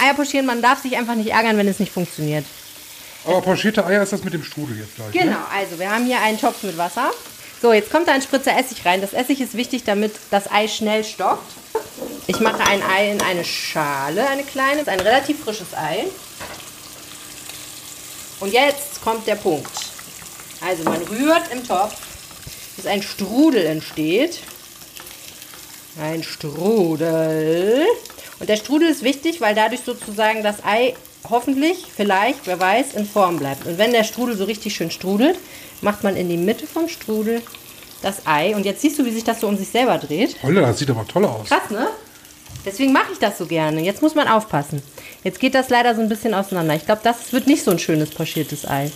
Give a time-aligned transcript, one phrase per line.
[0.00, 2.44] Eier pochieren, man darf sich einfach nicht ärgern, wenn es nicht funktioniert.
[3.26, 5.12] Aber pochierte Eier ist das mit dem Strudel jetzt gleich.
[5.12, 5.46] Genau, Ne?
[5.54, 7.10] also wir haben hier einen Topf mit Wasser.
[7.62, 9.00] So, jetzt kommt da ein Spritzer Essig rein.
[9.00, 11.50] Das Essig ist wichtig, damit das Ei schnell stockt.
[12.26, 16.04] Ich mache ein Ei in eine Schale, eine kleine, ein relativ frisches Ei.
[18.40, 19.70] Und jetzt kommt der Punkt.
[20.60, 21.94] Also man rührt im Topf,
[22.76, 24.40] bis ein Strudel entsteht.
[26.00, 27.86] Ein Strudel.
[28.40, 30.94] Und der Strudel ist wichtig, weil dadurch sozusagen das Ei
[31.30, 33.66] hoffentlich, vielleicht, wer weiß, in Form bleibt.
[33.66, 35.36] Und wenn der Strudel so richtig schön strudelt,
[35.80, 37.40] macht man in die Mitte vom Strudel
[38.02, 38.54] das Ei.
[38.54, 40.36] Und jetzt siehst du, wie sich das so um sich selber dreht.
[40.42, 41.48] Holla, das sieht aber toll aus.
[41.48, 41.88] Krass, ne?
[42.66, 43.82] Deswegen mache ich das so gerne.
[43.82, 44.82] Jetzt muss man aufpassen.
[45.22, 46.74] Jetzt geht das leider so ein bisschen auseinander.
[46.74, 48.90] Ich glaube, das wird nicht so ein schönes pochiertes Ei.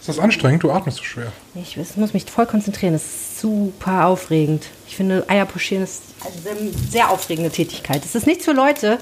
[0.00, 0.62] Ist das anstrengend?
[0.62, 1.32] Du atmest so schwer.
[1.54, 2.94] Ich muss mich voll konzentrieren.
[2.94, 4.64] Das ist super aufregend.
[4.94, 8.04] Ich finde, Eier pochieren ist eine sehr, aufregende Tätigkeit.
[8.04, 8.98] Es ist nichts für Leute,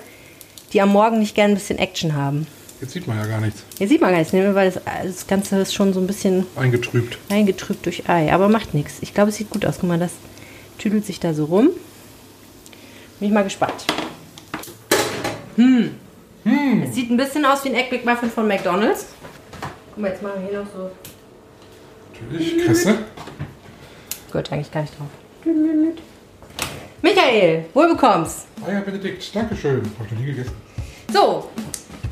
[0.72, 2.46] die am Morgen nicht gerne ein bisschen Action haben.
[2.80, 3.62] Jetzt sieht man ja gar nichts.
[3.76, 6.46] Hier sieht man gar nichts, ne, weil das, das Ganze ist schon so ein bisschen
[6.56, 7.18] Eingetrübt.
[7.28, 8.32] eingetrübt durch Ei.
[8.32, 9.00] Aber macht nichts.
[9.02, 9.80] Ich glaube, es sieht gut aus.
[9.80, 10.12] Guck mal, das
[10.78, 11.68] tüdelt sich da so rum.
[13.20, 13.84] Bin ich mal gespannt.
[15.56, 15.90] Hm.
[16.84, 19.08] Es sieht ein bisschen aus wie ein Egg McMuffin von McDonalds.
[19.90, 20.90] Guck mal, jetzt machen wir hier noch so.
[22.30, 22.64] Natürlich.
[22.64, 22.98] Kresse.
[24.28, 25.08] Gehört eigentlich gar nicht drauf.
[27.02, 28.46] Michael, wohl bekommst.
[28.66, 29.82] Eier Benedikt, Dankeschön.
[29.98, 30.52] Hab ich noch nie gegessen.
[31.12, 31.48] So,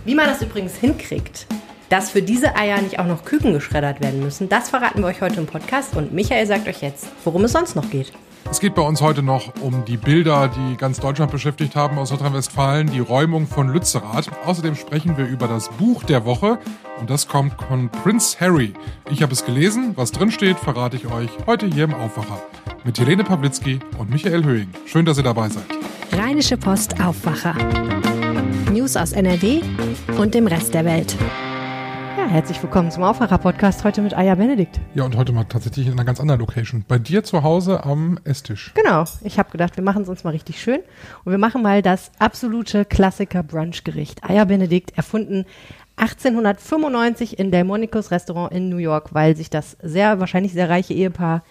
[0.04, 1.46] wie man das übrigens hinkriegt,
[1.88, 5.20] dass für diese Eier nicht auch noch Küken geschreddert werden müssen, das verraten wir euch
[5.20, 8.12] heute im Podcast und Michael sagt euch jetzt, worum es sonst noch geht.
[8.48, 12.10] Es geht bei uns heute noch um die Bilder, die ganz Deutschland beschäftigt haben aus
[12.10, 14.30] Nordrhein-Westfalen, die Räumung von Lützerath.
[14.44, 16.58] Außerdem sprechen wir über das Buch der Woche
[17.00, 18.74] und das kommt von Prince Harry.
[19.10, 22.40] Ich habe es gelesen, was drin steht, verrate ich euch heute hier im Aufwacher
[22.84, 24.68] mit Helene Pawlitzki und Michael Höhing.
[24.86, 25.64] Schön, dass ihr dabei seid.
[26.12, 27.54] Rheinische Post Aufwacher.
[28.72, 29.60] News aus NRW
[30.16, 31.16] und dem Rest der Welt.
[32.16, 34.80] Ja, herzlich willkommen zum Aufwacher-Podcast heute mit Eier Benedikt.
[34.94, 36.84] Ja, und heute mal tatsächlich in einer ganz anderen Location.
[36.86, 38.72] Bei dir zu Hause am Esstisch.
[38.74, 40.80] Genau, ich habe gedacht, wir machen es uns mal richtig schön
[41.24, 44.24] und wir machen mal das absolute Klassiker-Brunch-Gericht.
[44.24, 45.46] Eier Benedikt, erfunden
[45.96, 51.42] 1895 in Delmonicos Restaurant in New York, weil sich das sehr, wahrscheinlich sehr reiche Ehepaar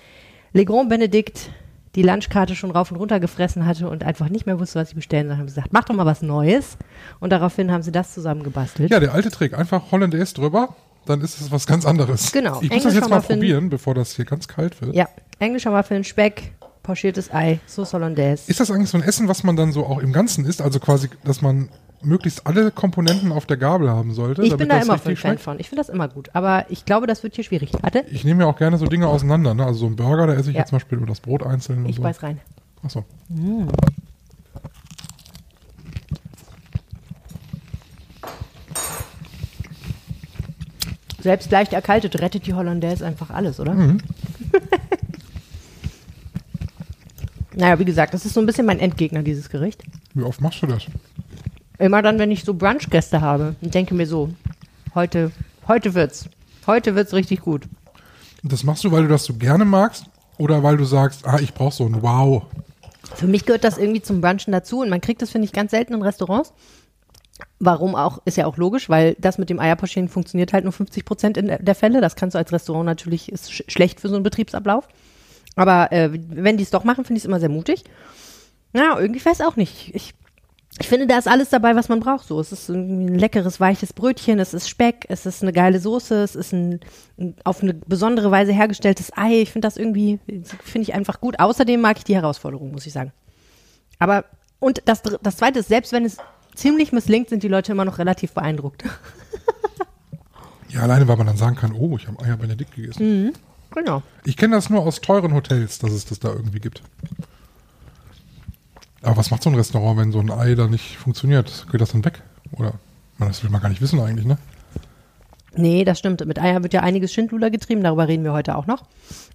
[0.52, 1.52] Legrand Benedikt
[2.00, 4.96] die Lunchkarte schon rauf und runter gefressen hatte und einfach nicht mehr wusste, was sie
[4.96, 5.38] bestellen sollen.
[5.38, 6.78] Haben sie gesagt, mach doch mal was Neues.
[7.20, 8.90] Und daraufhin haben sie das zusammengebastelt.
[8.90, 9.54] Ja, der alte Trick.
[9.54, 12.32] Einfach Hollandaise drüber, dann ist es was ganz anderes.
[12.32, 12.62] Genau.
[12.62, 13.36] Ich muss das jetzt mal Muffin.
[13.36, 14.96] probieren, bevor das hier ganz kalt wird.
[14.96, 18.50] Ja, englischer Muffin, Speck, pochiertes Ei, Sauce Hollandaise.
[18.50, 20.62] Ist das eigentlich so ein Essen, was man dann so auch im Ganzen isst?
[20.62, 21.68] Also quasi, dass man
[22.02, 24.44] möglichst alle Komponenten auf der Gabel haben sollte?
[24.44, 25.60] Ich bin da immer ein Fan von.
[25.60, 26.30] Ich finde das immer gut.
[26.34, 27.72] Aber ich glaube, das wird hier schwierig.
[27.82, 29.54] Warte, Ich nehme ja auch gerne so Dinge auseinander.
[29.54, 29.66] Ne?
[29.66, 30.62] Also so ein Burger, da esse ich Ja.
[30.62, 31.80] jetzt zum Beispiel nur das Brot einzeln.
[31.80, 32.02] Und ich so.
[32.02, 32.40] beiß rein.
[32.84, 33.04] Achso.
[41.22, 43.74] Selbst leicht erkaltet rettet die Hollandaise einfach alles, oder?
[43.74, 43.98] Mhm.
[47.56, 49.84] naja, wie gesagt, das ist so ein bisschen mein Endgegner, dieses Gericht.
[50.14, 50.84] Wie oft machst du das?
[51.80, 54.30] Immer dann, wenn ich so Brunchgäste habe und denke mir so,
[54.96, 55.32] heute,
[55.68, 56.30] heute wird's.
[56.68, 57.64] Heute wird's richtig gut.
[58.44, 60.06] Das machst du, weil du das so gerne magst?
[60.38, 62.44] Oder weil du sagst, ah, ich brauche so ein Wow.
[63.16, 65.72] Für mich gehört das irgendwie zum Brunchen dazu und man kriegt das, finde ich, ganz
[65.72, 66.54] selten in Restaurants.
[67.60, 71.06] Warum auch, ist ja auch logisch, weil das mit dem Eierpochieren funktioniert halt nur 50
[71.06, 72.02] Prozent in der- der Fälle.
[72.02, 74.88] Das kannst du als Restaurant natürlich, ist sch schlecht für so einen Betriebsablauf.
[75.56, 77.84] Aber äh, wenn die es doch machen, finde ich es immer sehr mutig.
[78.74, 79.94] Ja, irgendwie weiß auch nicht.
[79.96, 80.14] Ich,
[80.80, 82.28] ich finde, da ist alles dabei, was man braucht.
[82.28, 86.24] So, es ist ein leckeres, weiches Brötchen, es ist Speck, es ist eine geile Soße,
[86.24, 86.80] es ist ein,
[87.18, 89.42] ein auf eine besondere Weise hergestelltes Ei.
[89.42, 90.20] Ich finde das irgendwie,
[90.64, 91.40] finde ich einfach gut.
[91.40, 93.12] Außerdem mag ich die Herausforderung, muss ich sagen.
[94.00, 94.26] Aber,
[94.60, 96.18] und das, das zweite ist, selbst wenn es
[96.56, 98.84] ziemlich misslingt, sind die Leute immer noch relativ beeindruckt.
[100.72, 103.34] Ja, alleine, weil man dann sagen kann, oh, ich habe Eier Benedikt gegessen.
[103.74, 104.04] genau.
[104.24, 106.84] Ich kenne das nur aus teuren Hotels, dass es das da irgendwie gibt.
[109.02, 111.66] Aber was macht so ein Restaurant, wenn so ein Ei da nicht funktioniert?
[111.72, 112.22] Geht das dann weg?
[112.52, 112.74] Oder?
[113.18, 114.38] Man, Das will man gar nicht wissen eigentlich, ne?
[115.56, 116.26] Nee, das stimmt.
[116.26, 118.84] Mit Eier wird ja einiges Schindluder getrieben, darüber reden wir heute auch noch.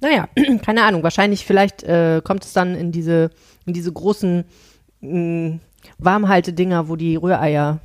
[0.00, 0.28] Naja,
[0.62, 3.30] keine Ahnung, wahrscheinlich, vielleicht äh, kommt es dann in diese,
[3.66, 4.44] in diese großen
[5.00, 5.58] mh,
[5.98, 7.80] Warmhaltedinger, wo die Rühreier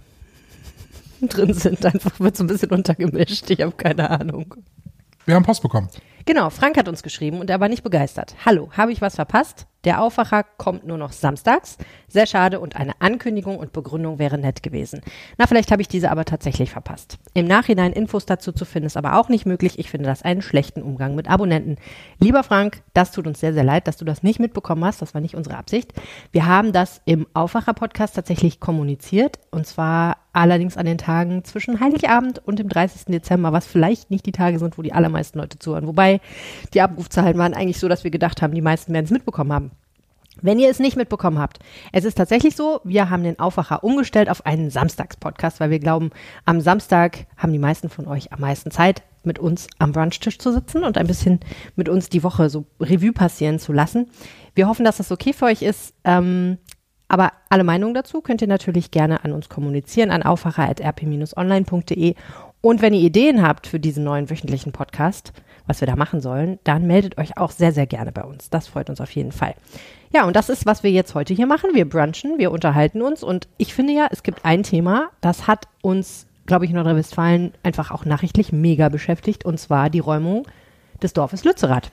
[1.21, 1.85] drin sind.
[1.85, 3.49] Einfach wird so ein bisschen untergemischt.
[3.49, 4.55] Ich habe keine Ahnung.
[5.25, 5.89] Wir haben Post bekommen.
[6.25, 8.35] Genau, Frank hat uns geschrieben und er war nicht begeistert.
[8.45, 9.65] Hallo, habe ich was verpasst?
[9.85, 11.77] Der Aufwacher kommt nur noch samstags.
[12.09, 15.01] Sehr schade und eine Ankündigung und Begründung wäre nett gewesen.
[15.37, 17.17] Na, vielleicht habe ich diese aber tatsächlich verpasst.
[17.33, 19.79] Im Nachhinein Infos dazu zu finden ist aber auch nicht möglich.
[19.79, 21.77] Ich finde das einen schlechten Umgang mit Abonnenten.
[22.19, 25.01] Lieber Frank, das tut uns sehr, sehr leid, dass du das nicht mitbekommen hast.
[25.01, 25.93] Das war nicht unsere Absicht.
[26.31, 32.39] Wir haben das im Aufwacher-Podcast tatsächlich kommuniziert und zwar allerdings an den Tagen zwischen Heiligabend
[32.39, 33.05] und dem 30.
[33.05, 35.87] Dezember, was vielleicht nicht die Tage sind, wo die allermeisten Leute zuhören.
[35.87, 36.21] Wobei
[36.73, 39.68] die Abrufzahlen waren eigentlich so, dass wir gedacht haben, die meisten werden es mitbekommen haben.
[40.41, 41.59] Wenn ihr es nicht mitbekommen habt,
[41.91, 46.11] es ist tatsächlich so, wir haben den Aufwacher umgestellt auf einen Samstagspodcast, weil wir glauben,
[46.45, 50.53] am Samstag haben die meisten von euch am meisten Zeit, mit uns am Brunchtisch zu
[50.53, 51.39] sitzen und ein bisschen
[51.75, 54.09] mit uns die Woche so Revue passieren zu lassen.
[54.55, 55.93] Wir hoffen, dass das okay für euch ist.
[56.03, 56.57] Ähm,
[57.09, 62.15] aber alle Meinungen dazu könnt ihr natürlich gerne an uns kommunizieren an aufwacher.rp-online.de.
[62.61, 65.33] Und wenn ihr Ideen habt für diesen neuen wöchentlichen Podcast,
[65.65, 68.49] was wir da machen sollen, dann meldet euch auch sehr, sehr gerne bei uns.
[68.49, 69.55] Das freut uns auf jeden Fall.
[70.11, 71.71] Ja, und das ist, was wir jetzt heute hier machen.
[71.73, 75.67] Wir brunchen, wir unterhalten uns und ich finde ja, es gibt ein Thema, das hat
[75.81, 80.47] uns, glaube ich, in Nordrhein-Westfalen einfach auch nachrichtlich mega beschäftigt und zwar die Räumung
[81.01, 81.91] des Dorfes Lützerath.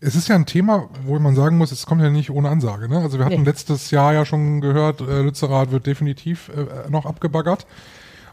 [0.00, 2.88] Es ist ja ein Thema, wo man sagen muss, es kommt ja nicht ohne Ansage.
[2.90, 2.98] Ne?
[2.98, 3.48] Also wir hatten nee.
[3.48, 7.66] letztes Jahr ja schon gehört, äh, Lützerath wird definitiv äh, noch abgebaggert.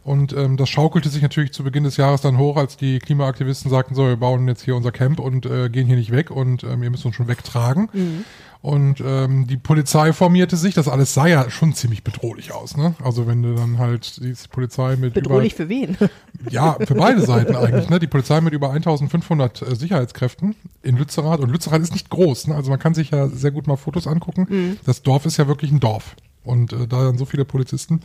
[0.04, 3.72] Und ähm, das schaukelte sich natürlich zu Beginn des Jahres dann hoch, als die Klimaaktivisten
[3.72, 6.64] sagten, so, wir bauen jetzt hier unser Camp und äh, gehen hier nicht weg und
[6.64, 7.90] ähm, ihr müsst uns schon wegtragen.
[7.94, 8.26] Mhm.
[8.64, 12.96] Und ähm, die Polizei formierte sich, das alles sah ja schon ziemlich bedrohlich aus, ne?
[13.04, 15.98] Also wenn du dann halt die Polizei mit bedrohlich über, für wen?
[16.50, 18.00] Ja, für beide Seiten eigentlich, ne?
[18.00, 22.56] Die Polizei mit über 1500 äh, Sicherheitskräften in Lützerath und Lützerath ist nicht groß, ne?
[22.56, 24.48] Also man kann sich ja sehr gut mal Fotos angucken.
[24.50, 24.78] Mhm.
[24.86, 26.16] Das Dorf ist ja wirklich ein Dorf
[26.46, 28.02] und äh, da dann so viele Polizisten.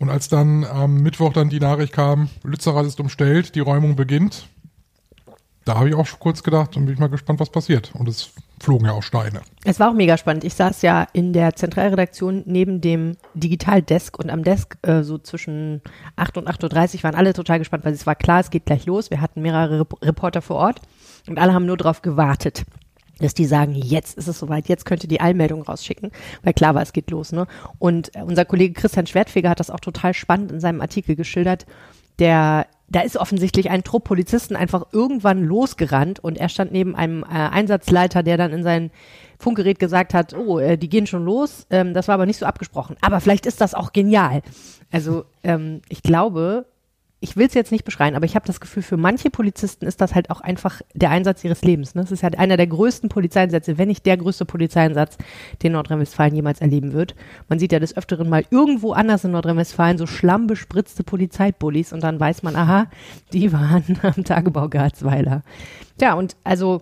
[0.00, 4.48] Und als dann am Mittwoch dann die Nachricht kam, Lützerath ist umstellt, die Räumung beginnt,
[5.66, 7.92] da habe ich auch kurz gedacht und bin ich mal gespannt, was passiert.
[7.94, 9.42] Und es flogen ja auch Steine.
[9.62, 10.44] Es war auch mega spannend.
[10.44, 15.82] Ich saß ja in der Zentralredaktion neben dem Digitaldesk und am Desk äh, so zwischen
[16.16, 18.86] 8 und 8.30 Uhr waren alle total gespannt, weil es war klar, es geht gleich
[18.86, 19.10] los.
[19.10, 20.80] Wir hatten mehrere Rep Reporter vor Ort
[21.28, 22.64] und alle haben nur darauf gewartet
[23.20, 26.10] dass die sagen, jetzt ist es soweit, jetzt könnt ihr die Allmeldung rausschicken,
[26.42, 27.32] weil klar war, es geht los.
[27.32, 27.46] Ne?
[27.78, 31.66] Und äh, unser Kollege Christian Schwertfeger hat das auch total spannend in seinem Artikel geschildert.
[32.18, 37.22] Der da ist offensichtlich ein Trupp Polizisten einfach irgendwann losgerannt und er stand neben einem
[37.22, 38.90] äh, Einsatzleiter, der dann in sein
[39.38, 41.66] Funkgerät gesagt hat, oh, äh, die gehen schon los.
[41.70, 42.96] Ähm, das war aber nicht so abgesprochen.
[43.00, 44.42] Aber vielleicht ist das auch genial.
[44.90, 46.66] Also ähm, ich glaube,
[47.22, 50.00] ich will es jetzt nicht beschreien, aber ich habe das Gefühl, für manche Polizisten ist
[50.00, 51.94] das halt auch einfach der Einsatz ihres Lebens.
[51.94, 52.00] Ne?
[52.00, 55.18] Das ist halt einer der größten Polizeieinsätze, wenn nicht der größte Polizeieinsatz,
[55.62, 57.14] den Nordrhein-Westfalen jemals erleben wird.
[57.48, 62.18] Man sieht ja des Öfteren mal irgendwo anders in Nordrhein-Westfalen so schlammbespritzte Polizeibullis und dann
[62.18, 62.86] weiß man, aha,
[63.34, 65.42] die waren am Tagebau Garzweiler.
[66.00, 66.80] Ja, und also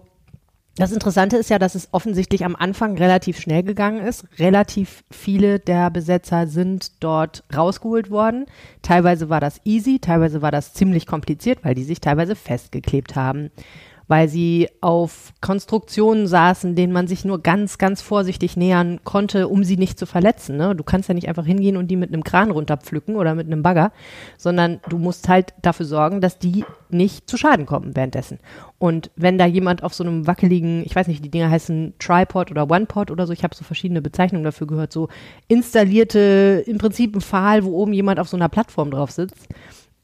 [0.78, 4.26] das Interessante ist ja, dass es offensichtlich am Anfang relativ schnell gegangen ist.
[4.38, 8.46] Relativ viele der Besetzer sind dort rausgeholt worden.
[8.82, 13.50] Teilweise war das easy, teilweise war das ziemlich kompliziert, weil die sich teilweise festgeklebt haben
[14.08, 19.64] weil sie auf Konstruktionen saßen, denen man sich nur ganz, ganz vorsichtig nähern konnte, um
[19.64, 20.56] sie nicht zu verletzen.
[20.56, 20.74] Ne?
[20.74, 23.62] Du kannst ja nicht einfach hingehen und die mit einem Kran runterpflücken oder mit einem
[23.62, 23.92] Bagger,
[24.38, 28.38] sondern du musst halt dafür sorgen, dass die nicht zu Schaden kommen währenddessen.
[28.78, 32.50] Und wenn da jemand auf so einem wackeligen, ich weiß nicht, die Dinger heißen Tripod
[32.50, 35.08] oder OnePod oder so, ich habe so verschiedene Bezeichnungen dafür gehört, so
[35.48, 39.48] installierte, im Prinzip ein Pfahl, wo oben jemand auf so einer Plattform drauf sitzt.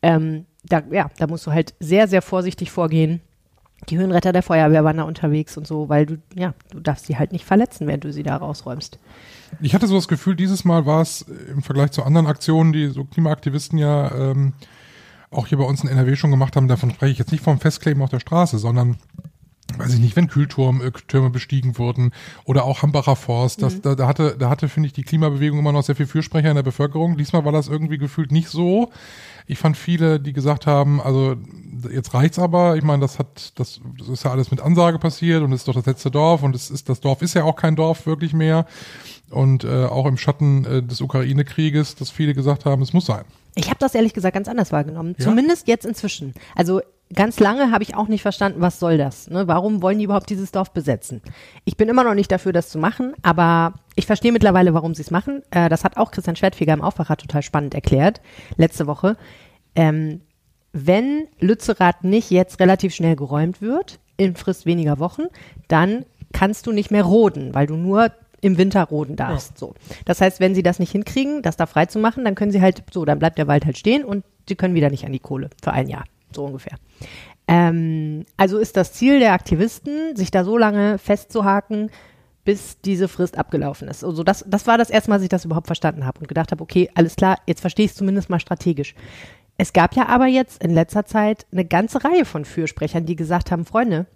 [0.03, 3.23] Ähm, da, ja, da musst du halt sehr, sehr vorsichtig vorgehen
[3.89, 7.17] die Höhenretter der Feuerwehr waren da unterwegs und so, weil du, ja, du darfst sie
[7.17, 8.99] halt nicht verletzen, während du sie da rausräumst.
[9.61, 12.89] Ich hatte so das Gefühl, dieses Mal war es im Vergleich zu anderen Aktionen, die
[12.89, 14.55] so Klimaaktivisten ja ähm,
[15.31, 17.59] auch hier bei uns in NRW schon gemacht haben, davon spreche ich jetzt nicht vom
[17.59, 18.97] Festkleben auf der Straße, sondern
[19.85, 22.13] weiß ich nicht, wenn Kühltürme äh, bestiegen wurden
[22.45, 23.83] oder auch Hambacher Forst, das, mhm.
[23.83, 26.57] da, da hatte, da hatte, finde ich, die Klimabewegung immer noch sehr viel Fürsprecher in
[26.57, 27.17] der Bevölkerung.
[27.17, 28.91] Diesmal war das irgendwie gefühlt nicht so.
[29.47, 31.37] Ich fand viele, die gesagt haben, also
[31.93, 32.77] jetzt reicht's aber.
[32.77, 35.69] Ich meine, das hat, das, das ist ja alles mit Ansage passiert und es ist
[35.69, 38.33] doch das letzte Dorf und es ist, das Dorf ist ja auch kein Dorf wirklich
[38.33, 38.67] mehr.
[39.31, 43.25] Und äh, auch im Schatten äh, des Ukraine-Krieges, dass viele gesagt haben, es muss sein.
[43.57, 45.15] Ich habe das ehrlich gesagt ganz anders wahrgenommen.
[45.19, 45.25] Ja?
[45.25, 46.35] Zumindest jetzt inzwischen.
[46.55, 46.81] Also
[47.13, 49.29] ganz lange habe ich auch nicht verstanden, was soll das?
[49.29, 49.47] Ne?
[49.47, 51.21] Warum wollen die überhaupt dieses Dorf besetzen?
[51.65, 55.03] Ich bin immer noch nicht dafür, das zu machen, aber ich verstehe mittlerweile, warum sie
[55.03, 55.43] es machen.
[55.51, 58.21] Äh, das hat auch Christian Schwertfeger im Aufwacher total spannend erklärt,
[58.57, 59.17] letzte Woche.
[59.75, 60.23] Ähm,
[60.73, 65.25] wenn Lützerath nicht jetzt relativ schnell geräumt wird, in Frist weniger Wochen,
[65.69, 69.53] dann kannst du nicht mehr roden, weil du nur im Winter roden darfst.
[69.53, 69.59] Ja.
[69.59, 69.75] So.
[70.05, 72.61] Das heißt, wenn sie das nicht hinkriegen, das da frei zu machen, dann können sie
[72.61, 75.19] halt, so, dann bleibt der Wald halt stehen und sie können wieder nicht an die
[75.21, 76.05] Kohle für ein Jahr.
[76.35, 76.77] So ungefähr.
[77.47, 81.91] Ähm, also ist das Ziel der Aktivisten, sich da so lange festzuhaken,
[82.45, 84.05] bis diese Frist abgelaufen ist.
[84.05, 86.53] Also das, das war das erste Mal, dass ich das überhaupt verstanden habe und gedacht
[86.53, 88.95] habe, okay, alles klar, jetzt verstehe ich es zumindest mal strategisch.
[89.57, 93.51] Es gab ja aber jetzt in letzter Zeit eine ganze Reihe von Fürsprechern, die gesagt
[93.51, 94.07] haben, Freunde,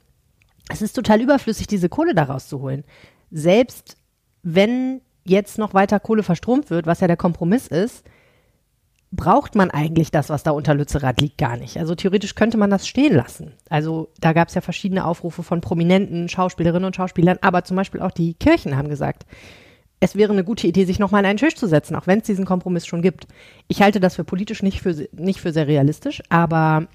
[0.69, 2.85] es ist total überflüssig, diese Kohle daraus zu holen.
[3.31, 3.97] Selbst
[4.43, 8.05] wenn jetzt noch weiter Kohle verstromt wird, was ja der Kompromiss ist,
[9.11, 11.79] braucht man eigentlich das, was da unter Lützerath liegt, gar nicht.
[11.79, 13.53] Also theoretisch könnte man das stehen lassen.
[13.71, 18.03] Also da gab es ja verschiedene Aufrufe von prominenten Schauspielerinnen und Schauspielern, aber zum Beispiel
[18.03, 19.25] auch die Kirchen haben gesagt,
[20.01, 22.27] es wäre eine gute Idee, sich nochmal an einen Tisch zu setzen, auch wenn es
[22.27, 23.27] diesen Kompromiss schon gibt.
[23.67, 26.87] Ich halte das für politisch nicht für, nicht für sehr realistisch, aber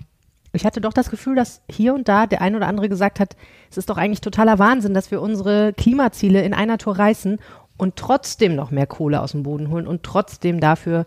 [0.54, 3.36] ich hatte doch das Gefühl, dass hier und da der ein oder andere gesagt hat,
[3.72, 7.40] es ist doch eigentlich totaler Wahnsinn, dass wir unsere Klimaziele in einer Tour reißen
[7.76, 11.06] und trotzdem noch mehr Kohle aus dem Boden holen und trotzdem dafür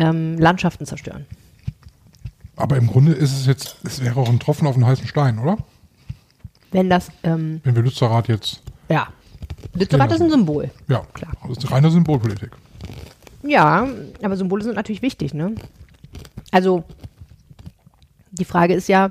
[0.00, 1.26] ähm, Landschaften zerstören.
[2.56, 5.38] Aber im Grunde ist es jetzt, es wäre auch ein Tropfen auf den heißen Stein,
[5.38, 5.58] oder?
[6.72, 9.08] Wenn das, ähm, Wenn wir Lützerath jetzt, ja,
[9.74, 10.70] Lützerath ist ein Symbol.
[10.88, 11.32] ja, Klar.
[11.46, 12.50] das ist reine Symbolpolitik.
[13.42, 13.88] Ja,
[14.22, 15.54] aber Symbole sind natürlich wichtig, ne?
[16.50, 16.84] Also,
[18.32, 19.10] die Frage ist ja,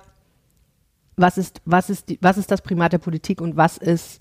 [1.18, 4.20] was ist, was ist, was ist das Primat der Politik und was ist,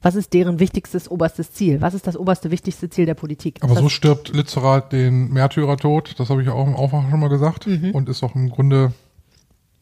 [0.00, 1.80] was ist deren wichtigstes, oberstes Ziel?
[1.80, 3.58] Was ist das oberste, wichtigste Ziel der Politik?
[3.62, 7.66] Aber so stirbt Lützerath den Märtyrertod, das habe ich auch im Aufwachen schon mal gesagt,
[7.66, 7.90] Mhm.
[7.92, 8.92] und ist auch im Grunde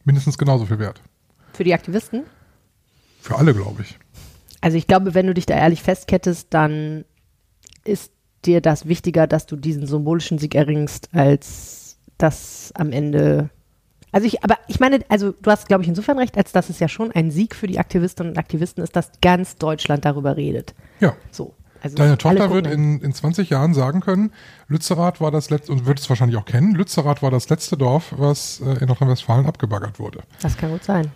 [0.05, 1.01] mindestens genauso viel wert.
[1.53, 2.23] für die Aktivisten?
[3.19, 3.97] Für alle, glaube ich.
[4.61, 7.03] Also ich glaube, wenn du dich da ehrlich festkettest, dann
[7.83, 8.11] ist
[8.45, 13.49] dir das wichtiger, dass du diesen symbolischen Sieg erringst, als das am Ende.
[14.11, 16.79] Also ich, aber ich meine, also du hast, glaube ich, insofern recht, als dass es
[16.79, 20.73] ja schon ein Sieg für die Aktivistinnen und Aktivisten ist, dass ganz Deutschland darüber redet.
[20.99, 21.15] Ja.
[21.31, 21.53] So.
[21.81, 24.31] Also Deine Tochter wird in, in 20 Jahren sagen können,
[24.67, 28.13] Lützerath war das letzte, und wird es wahrscheinlich auch kennen, Lützerath war das letzte Dorf,
[28.17, 30.21] was äh, in Nordrhein-Westfalen abgebaggert wurde.
[30.41, 31.11] Das kann gut sein.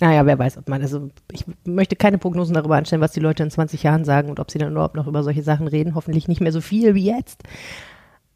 [0.00, 3.42] Naja, wer weiß, ob man, also ich möchte keine Prognosen darüber anstellen, was die Leute
[3.42, 5.94] in 20 Jahren sagen und ob sie dann überhaupt noch über solche Sachen reden.
[5.94, 7.42] Hoffentlich nicht mehr so viel wie jetzt.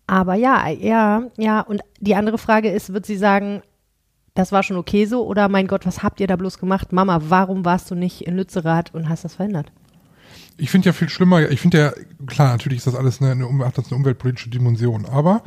[0.07, 1.61] Aber ja, ja, ja.
[1.61, 3.63] Und die andere Frage ist, wird sie sagen,
[4.39, 6.93] das war schon okay so oder mein Gott, was habt ihr da bloß gemacht?
[6.93, 9.73] Mama, warum warst du nicht in Lützerath und hast das verhindert?
[10.57, 11.93] Ich finde ja viel schlimmer, ich finde ja,
[12.27, 15.43] klar, natürlich ist das alles eine, eine, hat das eine umweltpolitische Dimension, aber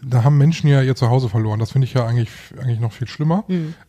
[0.00, 1.58] da haben Menschen ja ihr Zuhause verloren.
[1.58, 3.44] Das finde ich ja eigentlich, eigentlich noch viel schlimmer.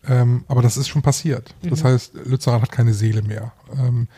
[0.10, 1.56] Ähm, aber das ist schon passiert.
[1.62, 3.54] Das heißt, Lützerath hat keine Seele mehr.
[3.80, 4.10] Ähm,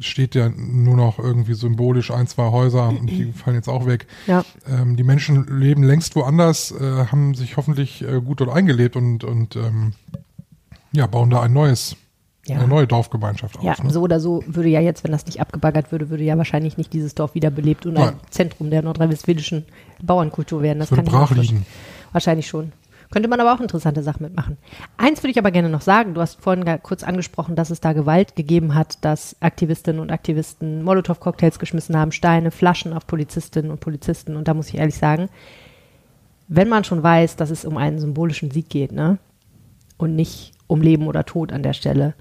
[0.00, 4.06] steht ja nur noch irgendwie symbolisch ein, zwei Häuser und die fallen jetzt auch weg.
[4.26, 4.44] Ja.
[4.68, 9.24] Ähm, die Menschen leben längst woanders, äh, haben sich hoffentlich äh, gut dort eingelebt und,
[9.24, 9.92] und ähm,
[10.92, 11.96] ja, bauen da ein neues,
[12.46, 12.56] Ja.
[12.56, 13.82] eine neue Dorfgemeinschaft Ja, auf.
[13.82, 13.90] Ne?
[13.90, 16.92] so oder so würde ja jetzt, wenn das nicht abgebaggert würde, würde ja wahrscheinlich nicht
[16.92, 18.14] dieses Dorf wiederbelebt und ein Nein.
[18.30, 19.64] Zentrum der nordrhein-westfälischen
[20.02, 20.78] Bauernkultur werden.
[20.78, 21.66] Das Würde kann brach liegen.
[22.12, 22.72] Wahrscheinlich schon.
[23.10, 24.58] Könnte man aber auch interessante Sachen mitmachen.
[24.96, 26.14] Eins würde ich aber gerne noch sagen.
[26.14, 30.82] Du hast vorhin kurz angesprochen, dass es da Gewalt gegeben hat, dass Aktivistinnen und Aktivisten
[30.82, 34.36] Molotow-Cocktails geschmissen haben, Steine, Flaschen auf Polizistinnen und Polizisten.
[34.36, 35.28] Und da muss ich ehrlich sagen,
[36.48, 39.18] wenn man schon weiß, dass es um einen symbolischen Sieg geht, ne?
[39.98, 42.14] Und nicht um Leben oder Tod an der Stelle,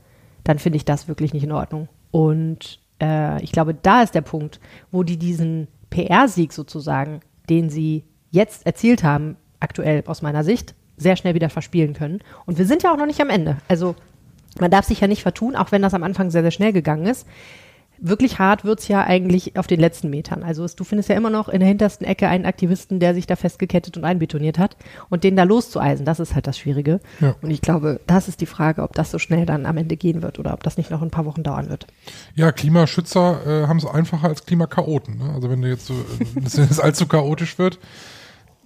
[0.44, 1.90] dann finde ich das wirklich nicht in Ordnung.
[2.12, 4.60] Und äh, ich glaube, da ist der Punkt,
[4.92, 11.16] wo die diesen PR-Sieg sozusagen, den sie jetzt erzielt haben, aktuell aus meiner Sicht, sehr
[11.16, 12.20] schnell wieder verspielen können.
[12.46, 13.58] Und wir sind ja auch noch nicht am Ende.
[13.68, 13.96] Also
[14.60, 17.06] man darf sich ja nicht vertun, auch wenn das am Anfang sehr, sehr schnell gegangen
[17.06, 17.28] ist.
[17.98, 20.44] Wirklich hart wird's ja eigentlich auf den letzten Metern.
[20.44, 23.26] Also es, du findest ja immer noch in der hintersten Ecke einen Aktivisten, der sich
[23.26, 24.76] da festgekettet und einbetoniert hat.
[25.10, 27.00] Und den da loszueisen, das ist halt das Schwierige.
[27.22, 27.36] Ja.
[27.42, 30.22] Und ich glaube, das ist die Frage, ob das so schnell dann am Ende gehen
[30.22, 31.88] wird oder ob das nicht noch ein paar Wochen dauern wird.
[32.36, 35.18] Ja, Klimaschützer äh, haben es einfacher als Klimakaoten.
[35.18, 35.32] Ne?
[35.34, 35.94] Also wenn du jetzt so,
[36.36, 37.80] dass es allzu chaotisch wird.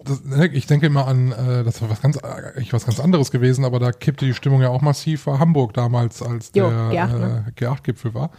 [0.03, 3.31] Das, ne, ich denke immer an, äh, das war was ganz, eigentlich was ganz anderes
[3.31, 5.27] gewesen, aber da kippte die Stimmung ja auch massiv.
[5.27, 7.45] War Hamburg damals, als der G8, ne?
[7.47, 8.31] äh, G8-Gipfel war.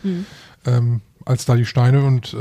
[0.66, 2.36] Ähm, als da die Steine und, äh,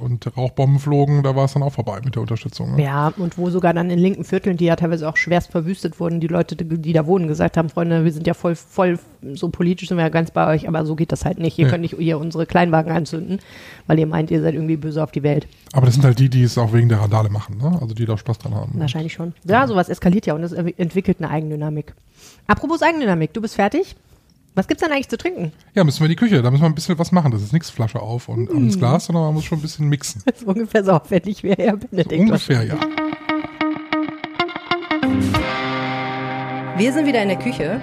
[0.00, 2.76] und Rauchbomben flogen, da war es dann auch vorbei mit der Unterstützung.
[2.76, 2.84] Ne?
[2.84, 6.20] Ja, und wo sogar dann in linken Vierteln, die ja teilweise auch schwerst verwüstet wurden,
[6.20, 8.98] die Leute, die da wohnen, gesagt haben, Freunde, wir sind ja voll, voll,
[9.32, 11.58] so politisch sind wir ja ganz bei euch, aber so geht das halt nicht.
[11.58, 11.70] Ihr Nee.
[11.70, 13.38] könnt nicht hier unsere Kleinwagen anzünden,
[13.86, 15.48] weil ihr meint, ihr seid irgendwie böse auf die Welt.
[15.72, 17.78] Aber das sind halt die, die es auch wegen der Randale machen, ne?
[17.80, 18.72] Also die da Spaß dran haben.
[18.78, 19.32] Wahrscheinlich schon.
[19.44, 21.94] Ja, sowas eskaliert ja und es entwickelt eine Eigendynamik.
[22.46, 23.96] Apropos Eigendynamik, du bist fertig?
[24.54, 25.52] Was gibt's denn eigentlich zu trinken?
[25.74, 27.30] Ja, müssen wir in die Küche, da müssen wir ein bisschen was machen.
[27.30, 28.56] Das ist nichts Flasche auf und Mm.
[28.64, 30.22] ins Glas, sondern man muss schon ein bisschen mixen.
[30.24, 32.20] Das ist ungefähr so aufwendig wie Herr Benedikt.
[32.22, 32.76] Ungefähr, ja.
[36.76, 37.80] Wir sind wieder in der Küche.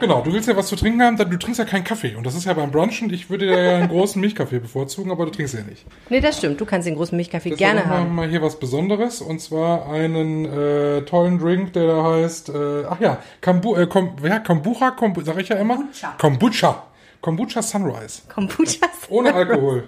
[0.00, 2.14] Genau, du willst ja was zu trinken haben, dann du trinkst ja keinen Kaffee.
[2.16, 5.26] Und das ist ja beim Brunchen, ich würde dir ja einen großen Milchkaffee bevorzugen, aber
[5.26, 5.84] du trinkst ja nicht.
[6.08, 6.60] Nee, das stimmt.
[6.60, 8.14] Du kannst den großen Milchkaffee Deshalb gerne machen wir haben.
[8.14, 13.00] mal hier was Besonderes und zwar einen äh, tollen Drink, der da heißt, äh, ach
[13.00, 15.76] ja, Kombu äh, Kom ja, Kombucha, Kombu sag ich ja immer.
[15.76, 16.14] Kombucha.
[16.18, 16.82] Kombucha.
[17.20, 18.22] Kombucha Sunrise.
[18.32, 18.86] Kombucha.
[19.10, 19.86] Ohne Alkohol.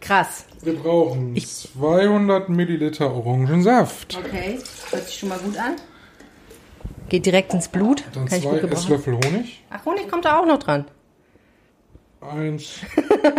[0.00, 0.46] Krass.
[0.62, 4.16] Wir brauchen 200 Milliliter Orangensaft.
[4.18, 4.58] Okay,
[4.90, 5.76] hört sich schon mal gut an.
[7.12, 8.04] Geht direkt ins Blut.
[8.14, 8.56] Dann Kann ich zwei.
[8.56, 9.62] Esslöffel Honig.
[9.68, 10.86] Ach, Honig kommt da auch noch dran.
[12.22, 12.76] Eins.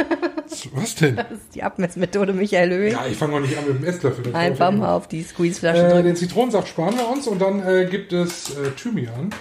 [0.75, 1.15] Was denn?
[1.15, 2.91] Das ist die Abmessmethode Michael Löwing.
[2.91, 4.35] Ja, ich fange mal nicht an mit dem Esslöffel.
[4.35, 5.87] Einfach mal auf die Squeezeflasche.
[5.87, 6.05] Äh, drücken.
[6.05, 9.33] den Zitronensaft sparen wir uns und dann äh, gibt es äh, Thymian.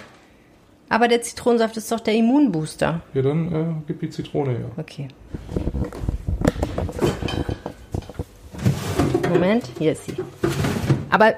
[0.89, 3.01] Aber der Zitronensaft ist doch der Immunbooster.
[3.13, 4.71] Ja, dann äh, gib die Zitrone her.
[4.77, 5.09] Okay.
[9.29, 10.15] Moment, hier ist sie.
[11.11, 11.35] Aber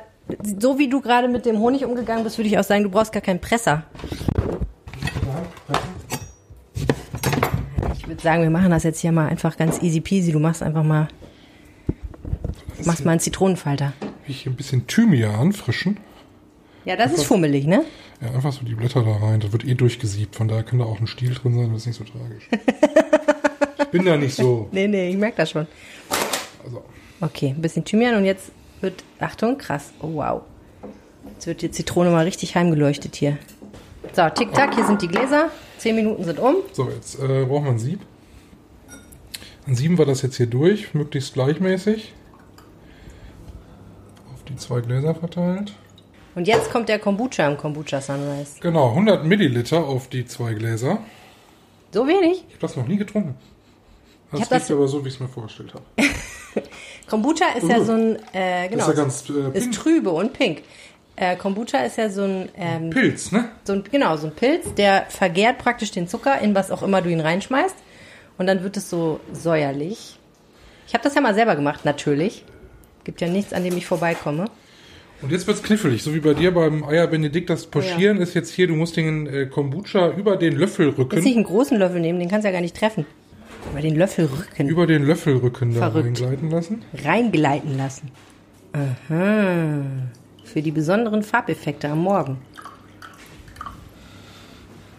[0.60, 3.12] so wie du gerade mit dem Honig umgegangen bist, würde ich auch sagen, du brauchst
[3.12, 3.84] gar keinen Presser.
[7.94, 10.32] Ich würde sagen, wir machen das jetzt hier mal einfach ganz easy peasy.
[10.32, 11.08] Du machst einfach mal,
[12.84, 13.94] machst mal einen Zitronenfalter.
[14.28, 15.98] Ich hier ein bisschen Thymian frischen.
[16.86, 17.84] Ja, das ist fummelig, ne?
[18.22, 19.40] Ja, einfach so die Blätter da rein.
[19.40, 20.36] Das wird eh durchgesiebt.
[20.36, 21.72] Von daher kann da auch ein Stiel drin sein.
[21.72, 22.48] Das ist nicht so tragisch.
[23.80, 24.70] ich bin da nicht so.
[24.72, 25.68] Nee, nee, ich merke das schon.
[26.64, 26.84] Also,
[27.22, 28.52] Okay, ein bisschen Thymian und jetzt
[28.86, 30.42] wird, Achtung, krass, oh wow.
[31.34, 33.38] Jetzt wird die Zitrone mal richtig heimgeleuchtet hier.
[34.14, 35.50] So, tick-tack, hier sind die Gläser.
[35.78, 36.56] Zehn Minuten sind um.
[36.72, 38.00] so, jetzt äh, brauchen wir ein Sieb.
[39.66, 42.14] Dann sieben wir das jetzt hier durch, möglichst gleichmäßig.
[44.34, 45.74] Auf die zwei Gläser verteilt.
[46.36, 48.60] Und jetzt kommt der Kombucha im Kombucha Sunrise.
[48.62, 51.00] Genau, 100 Milliliter auf die zwei Gläser.
[51.92, 52.44] So wenig?
[52.48, 53.36] Ich habe das noch nie getrunken.
[54.32, 55.84] Das liegt das- aber so, wie ich es mir vorgestellt habe.
[57.08, 60.64] Kombucha ist ja so ein, äh, genau, ist ja ganz äh, ist trübe und pink.
[61.16, 63.50] Äh, Kombucha ist ja so ein, ähm, Pilz, ne?
[63.64, 67.02] so ein, genau, so ein Pilz, der vergärt praktisch den Zucker in was auch immer
[67.02, 67.76] du ihn reinschmeißt.
[68.38, 70.20] Und dann wird es so säuerlich.
[70.88, 72.44] Ich habe das ja mal selber gemacht, natürlich.
[73.06, 74.46] Gibt ja nichts, an dem ich vorbeikomme.
[75.22, 77.50] Und jetzt wird's knifflig, so wie bei dir beim Eier Benedikt.
[77.50, 81.38] Das Pochieren ist jetzt hier, du musst den äh, Kombucha über den Löffelrücken, Jetzt nicht
[81.38, 83.06] einen großen Löffel nehmen, den kannst du ja gar nicht treffen.
[83.72, 86.06] Aber den Löffel rücken, über den Löffelrücken da Verrückt.
[86.22, 86.86] reingleiten lassen.
[87.04, 88.12] reingleiten lassen.
[88.74, 89.82] Aha.
[90.44, 92.38] Für die besonderen Farbeffekte am Morgen.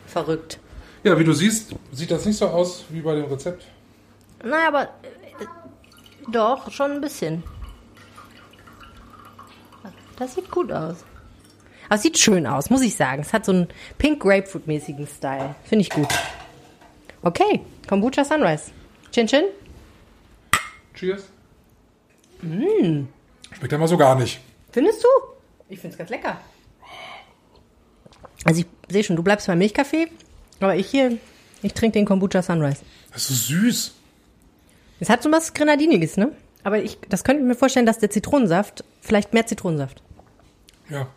[0.06, 0.58] Verrückt.
[1.04, 3.64] Ja, wie du siehst, sieht das nicht so aus wie bei dem Rezept.
[4.44, 5.46] Na, aber äh,
[6.30, 7.42] doch, schon ein bisschen.
[10.18, 11.04] Das sieht gut aus.
[11.86, 13.22] Aber es sieht schön aus, muss ich sagen.
[13.22, 15.54] Es hat so einen Pink Grapefruit-mäßigen Style.
[15.64, 16.08] Finde ich gut.
[17.22, 18.70] Okay, Kombucha Sunrise.
[19.10, 19.44] Chin Chin?
[20.94, 21.24] Cheers.
[22.40, 24.40] Schmeckt ja mal so gar nicht.
[24.72, 25.08] Findest du?
[25.68, 26.38] Ich finde es ganz lecker.
[28.44, 30.08] Also ich sehe schon, du bleibst beim Milchkaffee,
[30.60, 31.18] aber ich hier,
[31.62, 32.82] ich trinke den Kombucha Sunrise.
[33.12, 33.94] Das ist so süß.
[35.00, 36.32] Es hat so was Grenadiniges, ne?
[36.62, 40.02] Aber ich, das könnte ich mir vorstellen, dass der Zitronensaft, vielleicht mehr Zitronensaft.
[40.88, 41.08] Ja.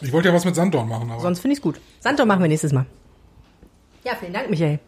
[0.00, 1.20] Ich wollte ja was mit Sanddorn machen, aber.
[1.20, 1.80] Sonst finde ich es gut.
[2.00, 2.86] Santo machen wir nächstes Mal.
[4.04, 4.78] Ja, vielen Dank, Michael.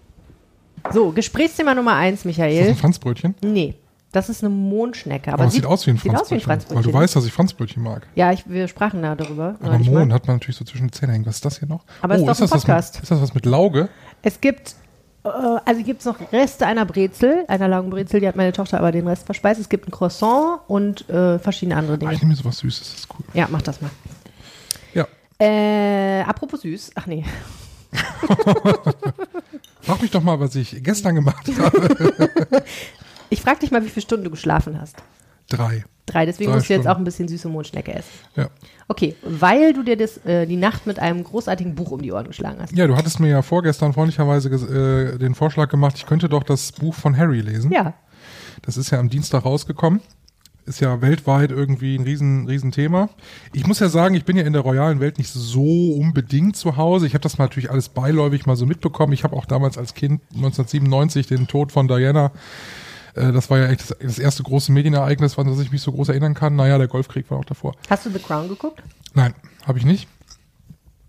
[0.93, 2.69] So, Gesprächsthema Nummer eins, ist das Michael.
[2.69, 3.35] ein Franzbrötchen?
[3.43, 3.75] Nee,
[4.13, 5.33] das ist eine Mondschnecke.
[5.33, 6.49] Aber, Aber sieht aus wie ein sieht aus wie ein Franzbrötchen.
[6.49, 6.93] weil Franzbrötchen.
[6.93, 8.07] du weißt, dass ich Franzbrötchen mag.
[8.15, 9.57] Ja, ich, wir sprachen da darüber.
[9.63, 9.79] Aber.
[9.79, 11.27] Mohn hat man natürlich so zwischen den Zähnen hängen.
[11.27, 11.85] Was ist das hier noch?
[12.03, 12.95] Aber es ist doch ist, ein das was Podcast.
[12.97, 13.89] mit, ist das was mit Lauge?
[14.23, 14.75] Es gibt,
[15.25, 18.93] äh, also gibt es noch Reste einer Brezel, einer Laugenbrezel, die hat meine Tochter aber
[18.93, 19.61] den Rest verspeist.
[19.61, 22.13] Es gibt ein Croissant und äh, verschiedene andere Ah, Dinge.
[22.13, 23.25] ich nehme mir sowas Süßes, das ist cool.
[23.33, 23.91] Ja, mach das mal.
[24.93, 25.07] Ja.
[25.41, 27.25] Äh, apropos süß, ach nee.
[29.83, 32.65] Frag mich doch mal, was ich gestern gemacht habe.
[33.31, 34.97] Ich frag dich mal, wie viele Stunden du geschlafen hast.
[35.49, 35.85] Drei.
[36.07, 38.11] Drei, deswegen Drei musst du jetzt auch ein bisschen süße Mondschnecke essen.
[38.37, 38.49] Ja.
[38.89, 42.27] Okay, weil du dir das, äh, die Nacht mit einem großartigen Buch um die Ohren
[42.27, 42.77] geschlagen hast.
[42.77, 46.73] ja, du hattest mir ja vorgestern freundlicherweise äh, den Vorschlag gemacht, ich könnte doch das
[46.73, 47.71] Buch von Harry lesen.
[47.73, 47.95] Ja,
[48.63, 50.01] Das ist ja am Dienstag rausgekommen.
[50.67, 53.11] Ist ja weltweit irgendwie ein riesen, riesen Thema.
[53.53, 56.79] Ich muss ja sagen, ich bin ja in der royalen Welt nicht so unbedingt zu
[56.79, 57.07] Hause.
[57.07, 59.13] Ich habe das natürlich alles beiläufig mal so mitbekommen.
[59.13, 62.33] Ich habe auch damals als Kind 1997 den Tod von Diana.
[63.15, 65.93] äh, Das war ja echt das, das erste große Medienereignis, an das ich mich so
[65.93, 66.57] groß erinnern kann.
[66.57, 67.75] Naja, der Golfkrieg war auch davor.
[67.91, 68.83] hast du The Crown geguckt?
[69.13, 69.35] Nein,
[69.67, 70.09] habe ich nicht.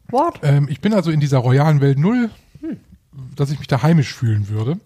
[0.09, 0.39] What?
[0.43, 2.29] Ähm, ich bin also in dieser royalen Welt null,
[3.35, 4.79] dass ich mich da heimisch fühlen würde.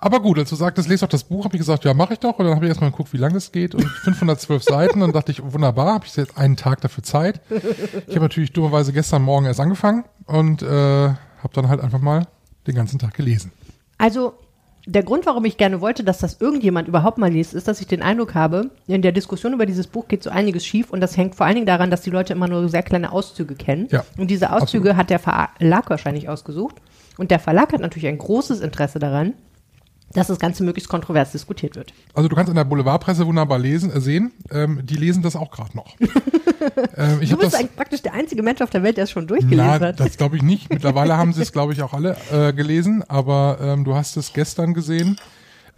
[0.00, 2.20] Aber gut, als du sagtest, lese doch das Buch, habe ich gesagt, ja, mache ich
[2.20, 2.38] doch.
[2.38, 3.74] Und dann habe ich erstmal geguckt, wie lang es geht.
[3.74, 5.02] Und 512 Seiten.
[5.02, 7.40] Und dachte ich, wunderbar, habe ich jetzt einen Tag dafür Zeit.
[8.06, 12.28] Ich habe natürlich dummerweise gestern Morgen erst angefangen und äh, habe dann halt einfach mal
[12.66, 13.50] den ganzen Tag gelesen.
[13.96, 14.34] Also,
[14.86, 17.86] der Grund, warum ich gerne wollte, dass das irgendjemand überhaupt mal liest, ist, dass ich
[17.86, 21.16] den Eindruck habe, in der Diskussion über dieses Buch geht so einiges schief und das
[21.16, 23.88] hängt vor allen Dingen daran, dass die Leute immer nur sehr kleine Auszüge kennen.
[23.90, 26.76] Ja, und diese Auszüge hat der Verlag wahrscheinlich ausgesucht.
[27.18, 29.34] Und der Verlag hat natürlich ein großes Interesse daran,
[30.14, 31.92] dass das Ganze möglichst kontrovers diskutiert wird.
[32.14, 34.32] Also du kannst in der Boulevardpresse wunderbar lesen, äh, sehen.
[34.50, 35.96] Ähm, die lesen das auch gerade noch.
[36.96, 39.10] ähm, ich Du bist das, eigentlich praktisch der einzige Mensch auf der Welt, der es
[39.10, 40.00] schon durchgelesen Na, hat.
[40.00, 40.70] das glaube ich nicht.
[40.70, 44.32] Mittlerweile haben sie es, glaube ich, auch alle äh, gelesen, aber ähm, du hast es
[44.32, 45.18] gestern gesehen.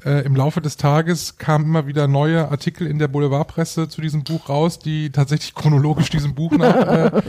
[0.04, 4.24] Äh, Im Laufe des Tages kamen immer wieder neue Artikel in der Boulevardpresse zu diesem
[4.24, 7.22] Buch raus, die tatsächlich chronologisch diesem Buch nach, äh,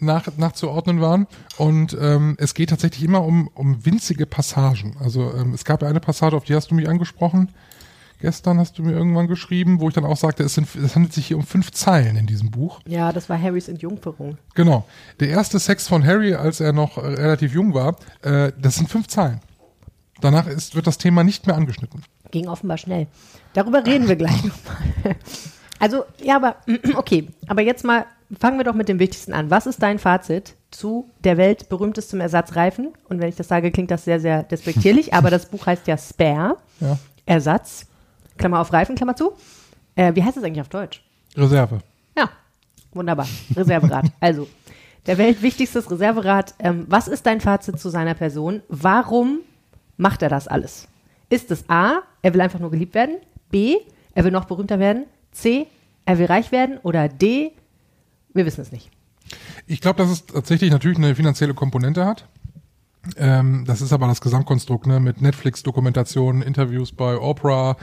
[0.00, 1.26] nach, nachzuordnen waren.
[1.56, 4.96] Und ähm, es geht tatsächlich immer um, um winzige Passagen.
[5.00, 7.48] Also ähm, es gab ja eine Passage, auf die hast du mich angesprochen.
[8.20, 11.14] Gestern hast du mir irgendwann geschrieben, wo ich dann auch sagte, es, sind, es handelt
[11.14, 12.80] sich hier um fünf Zeilen in diesem Buch.
[12.86, 14.36] Ja, das war Harrys Entjungferung.
[14.54, 14.84] Genau.
[15.20, 18.90] Der erste Sex von Harry, als er noch äh, relativ jung war, äh, das sind
[18.90, 19.40] fünf Zeilen.
[20.20, 22.02] Danach ist, wird das Thema nicht mehr angeschnitten.
[22.30, 23.06] Ging offenbar schnell.
[23.52, 25.16] Darüber reden wir gleich nochmal.
[25.78, 26.56] Also, ja, aber
[26.96, 27.28] okay.
[27.48, 28.06] Aber jetzt mal
[28.38, 29.50] fangen wir doch mit dem Wichtigsten an.
[29.50, 32.92] Was ist dein Fazit zu der Welt berühmtestem Ersatzreifen?
[33.08, 35.96] Und wenn ich das sage, klingt das sehr, sehr despektierlich, aber das Buch heißt ja
[35.98, 36.98] Spare, Ja.
[37.26, 37.86] Ersatz,
[38.38, 39.32] Klammer auf Reifen, Klammer zu.
[39.94, 41.02] Äh, wie heißt das eigentlich auf Deutsch?
[41.36, 41.80] Reserve.
[42.16, 42.30] Ja,
[42.92, 43.26] wunderbar.
[43.56, 44.06] Reserverad.
[44.20, 44.48] also,
[45.06, 46.54] der weltwichtigstes Reserverad.
[46.58, 48.62] Ähm, was ist dein Fazit zu seiner Person?
[48.68, 49.40] Warum
[50.00, 50.88] macht er das alles?
[51.28, 53.16] Ist es A, er will einfach nur geliebt werden?
[53.50, 53.76] B,
[54.14, 55.04] er will noch berühmter werden?
[55.30, 55.66] C,
[56.06, 56.78] er will reich werden?
[56.82, 57.52] Oder D,
[58.32, 58.90] wir wissen es nicht.
[59.66, 62.26] Ich glaube, dass es tatsächlich natürlich eine finanzielle Komponente hat.
[63.16, 65.00] Ähm, das ist aber das Gesamtkonstrukt, ne?
[65.00, 67.76] Mit Netflix-Dokumentationen, Interviews bei Oprah,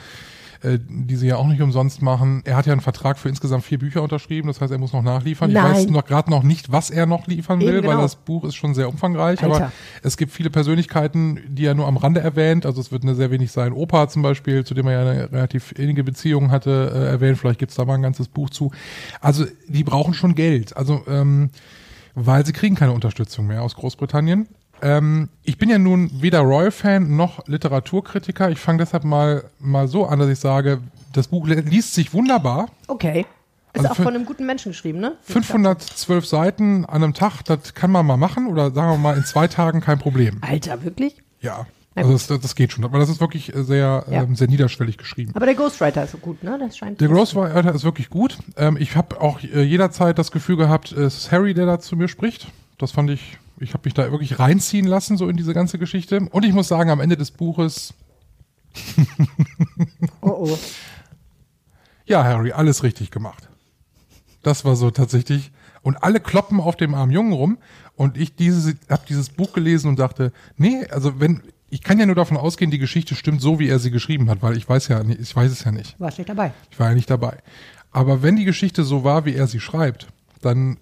[0.64, 2.42] äh, die sie ja auch nicht umsonst machen.
[2.46, 5.04] Er hat ja einen Vertrag für insgesamt vier Bücher unterschrieben, das heißt, er muss noch
[5.04, 5.52] nachliefern.
[5.52, 5.72] Nein.
[5.72, 7.96] Ich weiß noch gerade noch nicht, was er noch liefern will, Eben, genau.
[7.96, 9.44] weil das Buch ist schon sehr umfangreich.
[9.44, 9.72] Aber Alter.
[10.04, 12.66] es gibt viele Persönlichkeiten, die er nur am Rande erwähnt.
[12.66, 13.74] Also es wird eine sehr wenig sein.
[13.74, 17.38] Opa zum Beispiel, zu dem er ja eine relativ innige Beziehung hatte, äh, erwähnt.
[17.38, 18.72] Vielleicht gibt's da mal ein ganzes Buch zu.
[19.22, 20.76] Also die brauchen schon Geld.
[20.76, 21.50] Also ähm,
[22.20, 24.48] weil sie kriegen keine Unterstützung mehr aus Großbritannien.
[24.82, 28.50] Ähm, ich bin ja nun weder Royal-Fan noch Literaturkritiker.
[28.52, 30.80] Ich fange deshalb mal, mal so an, dass ich sage,
[31.14, 32.68] das Buch liest sich wunderbar.
[32.88, 33.26] Okay.
[33.74, 35.18] Ist Also auch von einem guten Menschen geschrieben, ne?
[35.24, 39.24] 512 Seiten an einem Tag, das kann man mal machen oder sagen wir mal in
[39.26, 40.38] zwei Tagen kein Problem.
[40.42, 41.22] Alter, wirklich?
[41.42, 42.84] Ja, also das, das geht schon.
[42.86, 44.24] Aber das ist wirklich äh, sehr, Ja.
[44.24, 45.32] ähm, sehr niederschwellig geschrieben.
[45.36, 46.58] Aber der Ghostwriter ist so gut, ne?
[46.60, 47.02] Das scheint.
[47.02, 48.38] Der Ghostwriter ist wirklich gut.
[48.56, 51.96] Ähm, ich habe auch äh, jederzeit das Gefühl gehabt, es ist Harry, der da zu
[51.96, 52.48] mir spricht.
[52.78, 56.20] Das fand ich, ich habe mich da wirklich reinziehen lassen, so in diese ganze Geschichte.
[56.32, 57.94] Und ich muss sagen, am Ende des Buches,
[60.22, 60.60] Oh oh.
[62.06, 63.50] ja, Harry, alles richtig gemacht.
[64.44, 65.52] Das war so tatsächlich.
[65.82, 67.58] Und alle kloppen auf dem armen Jungen rum.
[67.96, 72.06] Und ich diese, habe dieses Buch gelesen und dachte, nee, also wenn, ich kann ja
[72.06, 74.88] nur davon ausgehen, die Geschichte stimmt so, wie er sie geschrieben hat, weil ich weiß
[74.90, 76.00] ja, nicht- ich weiß es ja nicht.
[76.00, 76.54] Warst nicht dabei.
[76.72, 77.38] Ich war ja nicht dabei.
[77.92, 80.08] Aber wenn die Geschichte so war, wie er sie schreibt,
[80.42, 80.78] dann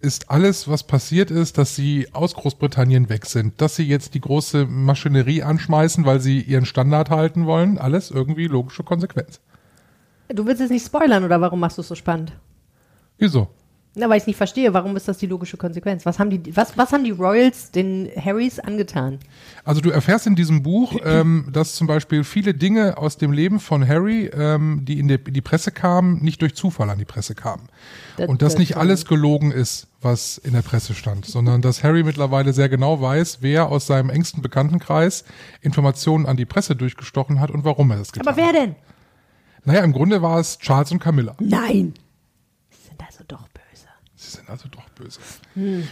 [0.00, 4.20] ist alles, was passiert ist, dass sie aus Großbritannien weg sind, dass sie jetzt die
[4.20, 9.40] große Maschinerie anschmeißen, weil sie ihren Standard halten wollen, alles irgendwie logische Konsequenz.
[10.28, 12.32] Du willst jetzt nicht spoilern oder warum machst du es so spannend?
[13.16, 13.48] Wieso?
[13.94, 16.06] Na, weil ich nicht verstehe, warum ist das die logische Konsequenz?
[16.06, 19.18] Was haben die, was, was haben die Royals den Harrys angetan?
[19.64, 23.58] Also du erfährst in diesem Buch, ähm, dass zum Beispiel viele Dinge aus dem Leben
[23.58, 27.34] von Harry, ähm, die in, in die Presse kamen, nicht durch Zufall an die Presse
[27.34, 27.64] kamen.
[28.16, 31.82] Das- Und dass das- nicht alles gelogen ist, was in der Presse stand, sondern dass
[31.82, 35.24] Harry mittlerweile sehr genau weiß, wer aus seinem engsten Bekanntenkreis
[35.60, 38.54] Informationen an die Presse durchgestochen hat und warum er das getan Aber wer hat.
[38.54, 38.76] denn?
[39.64, 41.34] Naja, im Grunde war es Charles und Camilla.
[41.40, 41.94] Nein.
[42.72, 43.86] Die sind also doch böse.
[44.28, 45.20] Sie sind also doch böse.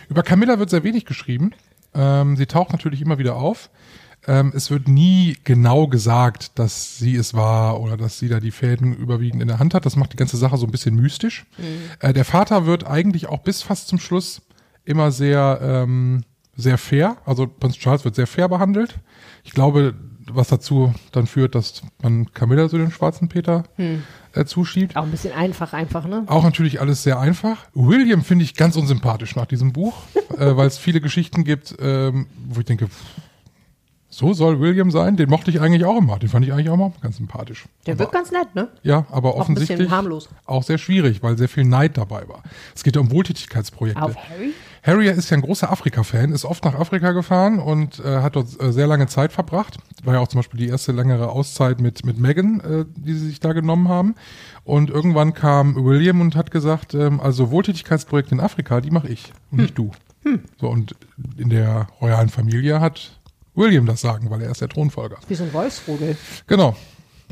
[0.09, 1.53] Über Camilla wird sehr wenig geschrieben.
[1.94, 3.70] Ähm, sie taucht natürlich immer wieder auf.
[4.27, 8.51] Ähm, es wird nie genau gesagt, dass sie es war oder dass sie da die
[8.51, 9.87] Fäden überwiegend in der Hand hat.
[9.87, 11.46] Das macht die ganze Sache so ein bisschen mystisch.
[12.01, 14.42] Äh, der Vater wird eigentlich auch bis fast zum Schluss
[14.85, 16.25] immer sehr, ähm,
[16.57, 17.18] sehr fair.
[17.25, 18.96] Also Prinz Charles wird sehr fair behandelt.
[19.44, 19.94] Ich glaube,
[20.29, 23.64] was dazu dann führt, dass man Camilla so den schwarzen Peter
[24.37, 24.96] äh, zuschiebt.
[24.96, 26.25] Auch ein bisschen einfach, einfach, ne?
[26.27, 27.59] Auch natürlich alles sehr einfach.
[27.75, 29.94] William finde ich ganz unsympathisch nach diesem Buch,
[30.38, 33.05] äh, weil es viele Geschichten gibt, ähm, wo ich denke, pff,
[34.17, 35.17] so soll William sein.
[35.17, 36.19] Den mochte ich eigentlich auch immer.
[36.19, 37.67] Den fand ich eigentlich auch mal ganz sympathisch.
[37.85, 38.69] Der aber, wirkt ganz nett, ne?
[38.83, 40.29] ja, aber Auch ein bisschen offensichtlich harmlos.
[40.47, 42.43] auch sehr schwierig, weil sehr viel Neid dabei war.
[42.75, 44.03] Es geht ja um Wohltätigkeitsprojekte.
[44.03, 44.55] Auf Harry?
[44.83, 48.49] Harry ist ja ein großer Afrika-Fan, ist oft nach Afrika gefahren und äh, hat dort
[48.59, 49.77] äh, sehr lange Zeit verbracht.
[50.05, 53.27] War ja auch zum Beispiel die erste längere Auszeit mit, mit Meghan, äh, die sie
[53.27, 54.15] sich da genommen haben.
[54.65, 59.33] Und irgendwann kam William und hat gesagt, ähm, also Wohltätigkeitsprojekte in Afrika, die mache ich
[59.51, 59.91] und nicht du.
[60.59, 60.97] So, und
[61.37, 63.16] in der royalen Familie hat
[63.57, 65.16] William das Sagen, weil er ist der Thronfolger.
[65.29, 66.16] Wie so ein Wolfsrudel.
[66.47, 66.77] Genau.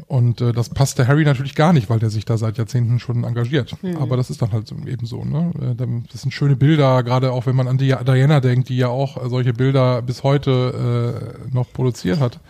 [0.06, 3.22] Und äh, das passte Harry natürlich gar nicht, weil der sich da seit Jahrzehnten schon
[3.24, 3.76] engagiert.
[4.00, 5.24] Aber das ist dann halt eben so.
[5.24, 5.52] Ne?
[5.78, 8.88] Äh, Das sind schöne Bilder, gerade auch wenn man an die Diana denkt, die ja
[8.88, 12.40] auch solche Bilder bis heute äh, noch produziert hat,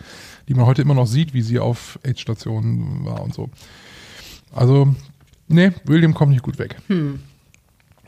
[0.47, 3.49] die man heute immer noch sieht, wie sie auf AIDS-Stationen war und so.
[4.53, 4.95] Also,
[5.47, 6.77] nee, William kommt nicht gut weg.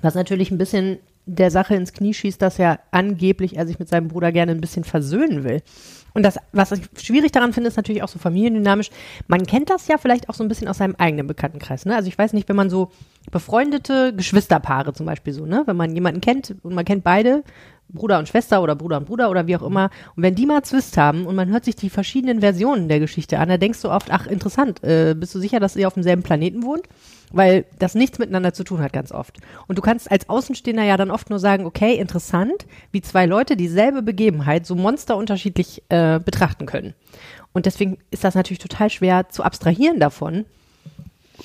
[0.02, 0.98] Was natürlich ein bisschen
[1.28, 4.62] der Sache ins Knie schießt, dass er angeblich er sich mit seinem Bruder gerne ein
[4.62, 5.62] bisschen versöhnen will.
[6.14, 8.90] Und das, was ich schwierig daran finde, ist natürlich auch so familiendynamisch.
[9.28, 11.86] Man kennt das ja vielleicht auch so ein bisschen aus seinem eigenen Bekanntenkreis.
[11.86, 11.96] Ne?
[11.96, 12.90] Also ich weiß nicht, wenn man so
[13.30, 17.44] befreundete Geschwisterpaare zum Beispiel so, ne, wenn man jemanden kennt und man kennt beide,
[17.90, 19.90] Bruder und Schwester oder Bruder und Bruder oder wie auch immer.
[20.16, 23.40] Und wenn die mal Zwist haben und man hört sich die verschiedenen Versionen der Geschichte
[23.40, 26.24] an, da denkst du oft, ach interessant, äh, bist du sicher, dass ihr auf demselben
[26.24, 26.84] Planeten wohnt?
[27.32, 29.38] Weil das nichts miteinander zu tun hat ganz oft.
[29.68, 33.58] Und du kannst als Außenstehender ja dann oft nur sagen, okay, interessant, wie zwei Leute
[33.58, 36.94] dieselbe Begebenheit so monsterunterschiedlich äh, betrachten können.
[37.52, 40.46] Und deswegen ist das natürlich total schwer zu abstrahieren davon,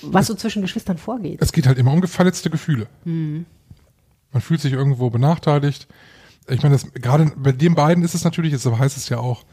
[0.03, 1.41] was so zwischen Geschwistern vorgeht.
[1.41, 2.87] Es geht halt immer um verletzte Gefühle.
[4.33, 5.87] Man fühlt sich irgendwo benachteiligt.
[6.49, 9.45] Ich meine, gerade bei den beiden ist es natürlich, jetzt heißt es ja auch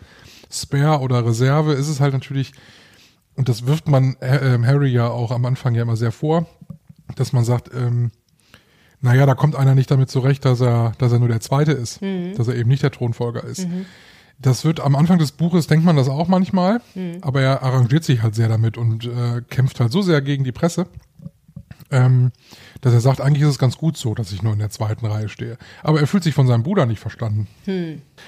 [0.52, 2.54] Spare oder Reserve, ist es halt natürlich,
[3.36, 6.48] und das wirft man äh, ähm, Harry ja auch am Anfang ja immer sehr vor,
[7.16, 8.12] dass man sagt, ähm,
[9.02, 12.02] naja, da kommt einer nicht damit zurecht, dass er, dass er nur der Zweite ist,
[12.36, 13.68] dass er eben nicht der Thronfolger ist.
[14.42, 16.82] Das wird am Anfang des Buches, denkt man das auch manchmal,
[17.22, 20.52] aber er arrangiert sich halt sehr damit und äh, kämpft halt so sehr gegen die
[20.52, 20.88] Presse,
[21.92, 22.32] ähm,
[22.82, 25.06] dass er sagt, eigentlich ist es ganz gut so, dass ich nur in der zweiten
[25.06, 25.58] Reihe stehe.
[25.84, 27.48] Aber er fühlt sich von seinem Bruder nicht verstanden.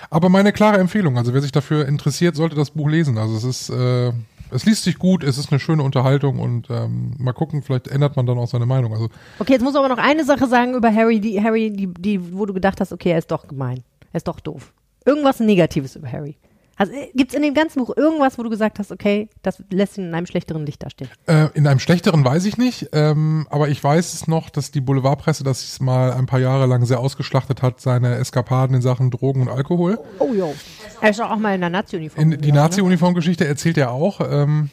[0.10, 3.18] Aber meine klare Empfehlung, also wer sich dafür interessiert, sollte das Buch lesen.
[3.18, 4.12] Also es ist, äh,
[4.52, 8.16] es liest sich gut, es ist eine schöne Unterhaltung und ähm, mal gucken, vielleicht ändert
[8.16, 8.94] man dann auch seine Meinung.
[8.94, 12.34] Also Okay, jetzt muss aber noch eine Sache sagen über Harry, die Harry, die, die,
[12.34, 13.84] wo du gedacht hast, okay, er ist doch gemein.
[14.12, 14.74] Er ist doch doof.
[15.06, 16.36] Irgendwas Negatives über Harry.
[16.82, 20.00] Also gibt es in dem ganzen Buch irgendwas, wo du gesagt hast, okay, das lässt
[20.00, 21.12] ihn in einem schlechteren Licht dastehen?
[21.28, 24.82] Äh, in einem schlechteren weiß ich nicht, ähm, aber ich weiß es noch, dass die
[24.82, 29.44] Boulevardpresse das mal ein paar Jahre lang sehr ausgeschlachtet hat, seine Eskapaden in Sachen Drogen
[29.44, 30.00] und Alkohol.
[30.18, 30.56] Oh jo.
[31.02, 32.32] Er ist auch mal in der Nazi-Uniform.
[32.32, 32.58] In die ne?
[32.58, 34.20] Nazi-Uniform-Geschichte erzählt er auch.
[34.28, 34.72] Ähm,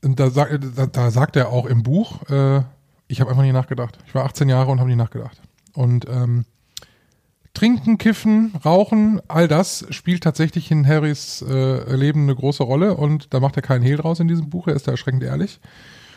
[0.00, 2.62] da, sagt- da, da sagt er auch im Buch, äh,
[3.06, 4.00] ich habe einfach nicht nachgedacht.
[4.04, 5.40] Ich war 18 Jahre und habe nicht nachgedacht.
[5.74, 6.44] Und ähm,
[7.56, 13.32] Trinken, Kiffen, Rauchen, all das spielt tatsächlich in Harrys äh, Leben eine große Rolle und
[13.32, 15.58] da macht er keinen Hehl draus in diesem Buch, er ist da erschreckend ehrlich.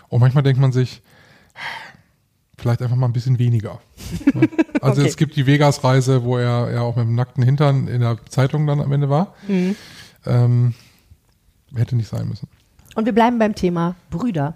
[0.10, 1.02] Und manchmal denkt man sich,
[2.58, 3.80] vielleicht einfach mal ein bisschen weniger.
[4.34, 4.50] Ne?
[4.82, 5.10] Also Okay.
[5.10, 8.68] es gibt die Vegas-Reise, wo er ja auch mit dem nackten Hintern in der Zeitung
[8.68, 9.34] dann am Ende war.
[9.48, 9.76] Mhm.
[10.26, 10.74] Ähm,
[11.74, 12.50] hätte nicht sein müssen.
[12.96, 14.56] Und wir bleiben beim Thema Brüder.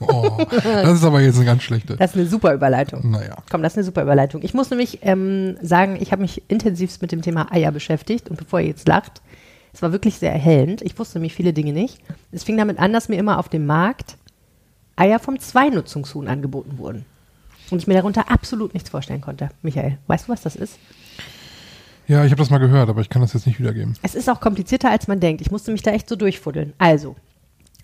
[0.00, 1.96] Oh, das ist aber jetzt eine ganz schlechte.
[1.96, 3.10] Das ist eine super Überleitung.
[3.10, 3.36] Naja.
[3.50, 4.42] Komm, das ist eine super Überleitung.
[4.42, 8.36] Ich muss nämlich ähm, sagen, ich habe mich intensivst mit dem Thema Eier beschäftigt und
[8.36, 9.22] bevor ihr jetzt lacht,
[9.72, 10.82] es war wirklich sehr erhellend.
[10.82, 11.98] Ich wusste nämlich viele Dinge nicht.
[12.32, 14.16] Es fing damit an, dass mir immer auf dem Markt
[14.96, 17.04] Eier vom Zweinutzungshuhn angeboten wurden.
[17.70, 19.48] Und ich mir darunter absolut nichts vorstellen konnte.
[19.62, 20.78] Michael, weißt du, was das ist?
[22.06, 23.94] Ja, ich habe das mal gehört, aber ich kann das jetzt nicht wiedergeben.
[24.02, 25.40] Es ist auch komplizierter, als man denkt.
[25.40, 26.74] Ich musste mich da echt so durchfuddeln.
[26.78, 27.16] Also,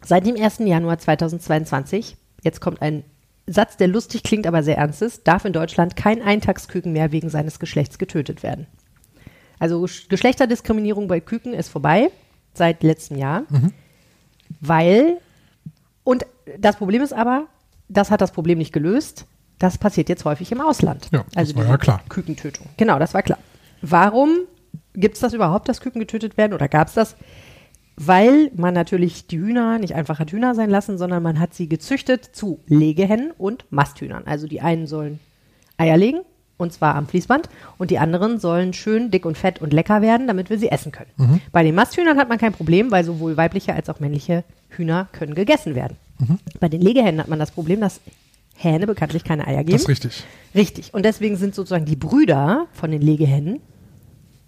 [0.04, 0.58] seit dem 1.
[0.60, 3.04] Januar 2022, jetzt kommt ein
[3.46, 7.30] Satz, der lustig klingt, aber sehr ernst ist, darf in Deutschland kein Eintagsküken mehr wegen
[7.30, 8.66] seines Geschlechts getötet werden.
[9.58, 12.10] Also Sch- Geschlechterdiskriminierung bei Küken ist vorbei
[12.54, 13.42] seit letztem Jahr,
[14.60, 15.18] weil,
[16.04, 16.26] und
[16.58, 17.46] das Problem ist aber,
[17.88, 19.26] das hat das Problem nicht gelöst,
[19.58, 21.08] das passiert jetzt häufig im Ausland.
[21.12, 22.02] Ja, das also war diese ja klar.
[22.08, 22.66] Kükentötung.
[22.76, 23.38] Genau, das war klar.
[23.82, 24.30] Warum
[24.94, 27.16] gibt es das überhaupt, dass Küken getötet werden oder gab es das?
[27.96, 31.68] Weil man natürlich die Hühner nicht einfach hat Hühner sein lassen, sondern man hat sie
[31.68, 34.22] gezüchtet zu Legehennen und Masthühnern.
[34.26, 35.20] Also die einen sollen
[35.76, 36.20] Eier legen,
[36.56, 37.48] und zwar am Fließband,
[37.78, 40.92] und die anderen sollen schön dick und fett und lecker werden, damit wir sie essen
[40.92, 41.40] können.
[41.52, 45.34] Bei den Masthühnern hat man kein Problem, weil sowohl weibliche als auch männliche Hühner können
[45.34, 45.96] gegessen werden.
[46.58, 48.00] Bei den Legehennen hat man das Problem, dass
[48.56, 49.72] Hähne bekanntlich keine Eier geben.
[49.72, 50.24] Das ist richtig.
[50.54, 50.92] Richtig.
[50.92, 53.60] Und deswegen sind sozusagen die Brüder von den Legehennen,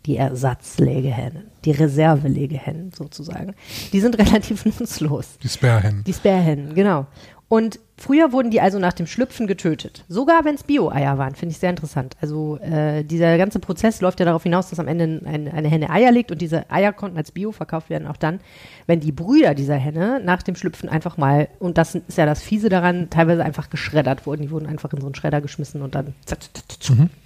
[0.06, 3.54] die Ersatzlegehennen, die Reservelegehennen sozusagen,
[3.92, 5.38] die sind relativ nutzlos.
[5.42, 6.04] Die Sparehennen.
[6.04, 7.06] Die Sperrhennen, genau.
[7.52, 10.06] Und früher wurden die also nach dem Schlüpfen getötet.
[10.08, 12.16] Sogar wenn es Bio-Eier waren, finde ich sehr interessant.
[12.22, 15.90] Also äh, dieser ganze Prozess läuft ja darauf hinaus, dass am Ende ein, eine Henne
[15.90, 18.40] Eier legt und diese Eier konnten als Bio verkauft werden, auch dann,
[18.86, 22.42] wenn die Brüder dieser Henne nach dem Schlüpfen einfach mal, und das ist ja das
[22.42, 24.40] Fiese daran, teilweise einfach geschreddert wurden.
[24.40, 26.38] Die wurden einfach in so einen Schredder geschmissen und dann zack,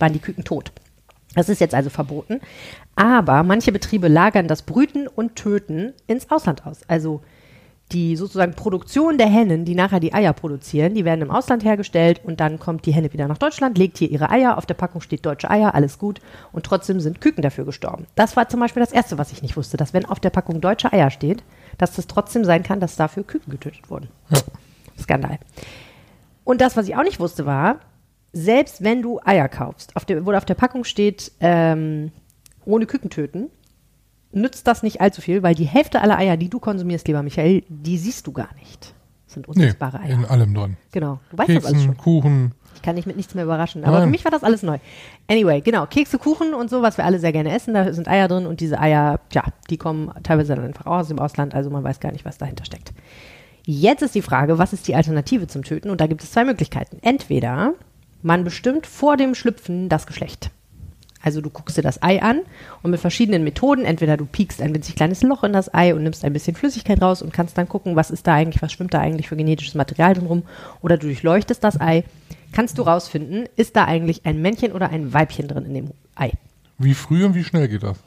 [0.01, 0.73] waren die Küken tot.
[1.37, 2.41] Das ist jetzt also verboten.
[2.97, 6.81] Aber manche Betriebe lagern das Brüten und Töten ins Ausland aus.
[6.89, 7.21] Also
[7.93, 12.21] die sozusagen Produktion der Hennen, die nachher die Eier produzieren, die werden im Ausland hergestellt
[12.25, 15.01] und dann kommt die Henne wieder nach Deutschland, legt hier ihre Eier, auf der Packung
[15.01, 16.21] steht deutsche Eier, alles gut
[16.51, 18.07] und trotzdem sind Küken dafür gestorben.
[18.17, 20.61] Das war zum Beispiel das Erste, was ich nicht wusste, dass wenn auf der Packung
[20.61, 21.45] deutsche Eier steht,
[21.79, 24.09] dass das trotzdem sein kann, dass dafür Küken getötet wurden.
[24.99, 25.39] Skandal.
[26.43, 27.81] Und das, was ich auch nicht wusste, war,
[28.39, 32.13] selbst wenn du Eier kaufst, auf der, wo auf der Packung steht, ähm,
[32.67, 33.47] ohne Küken töten,
[34.33, 37.63] nützt das nicht allzu viel, weil die Hälfte aller Eier, die du konsumierst, lieber Michael,
[37.71, 38.93] die siehst du gar nicht.
[39.25, 40.11] Das sind Nee, unsichtbare Eier.
[40.15, 40.77] in allem drin.
[40.93, 41.19] Genau.
[41.31, 41.97] Du weißt das alles Keksen, schon.
[41.97, 43.85] Kuchen, Ich kann dich mit nichts mehr überraschen.
[43.85, 44.09] Aber Nein.
[44.09, 44.77] für mich war das alles neu.
[45.29, 45.87] Anyway, genau.
[45.87, 47.73] Kekse, Kuchen und so, was wir alle sehr gerne essen.
[47.73, 51.09] Da sind Eier drin und diese Eier, ja, die kommen teilweise dann einfach auch aus
[51.09, 51.55] dem Ausland.
[51.55, 52.93] Also man weiß gar nicht, was dahinter steckt.
[53.65, 55.89] Jetzt ist die Frage, was ist die Alternative zum Töten?
[55.89, 56.99] Und da gibt es zwei Möglichkeiten.
[57.01, 57.73] Entweder
[58.23, 60.51] man bestimmt vor dem Schlüpfen das Geschlecht.
[61.23, 62.43] Also du guckst dir das Ei an
[62.83, 66.05] und mit verschiedenen Methoden, entweder du piekst ein winzig kleines Loch in das Ei und
[66.05, 68.95] nimmst ein bisschen Flüssigkeit raus und kannst dann gucken, was ist da eigentlich, was schwimmt
[68.95, 70.43] da eigentlich für genetisches Material drin rum,
[70.83, 72.05] oder du durchleuchtest das Ei,
[72.53, 76.31] kannst du rausfinden, ist da eigentlich ein Männchen oder ein Weibchen drin in dem Ei.
[76.79, 77.99] Wie früh und wie schnell geht das?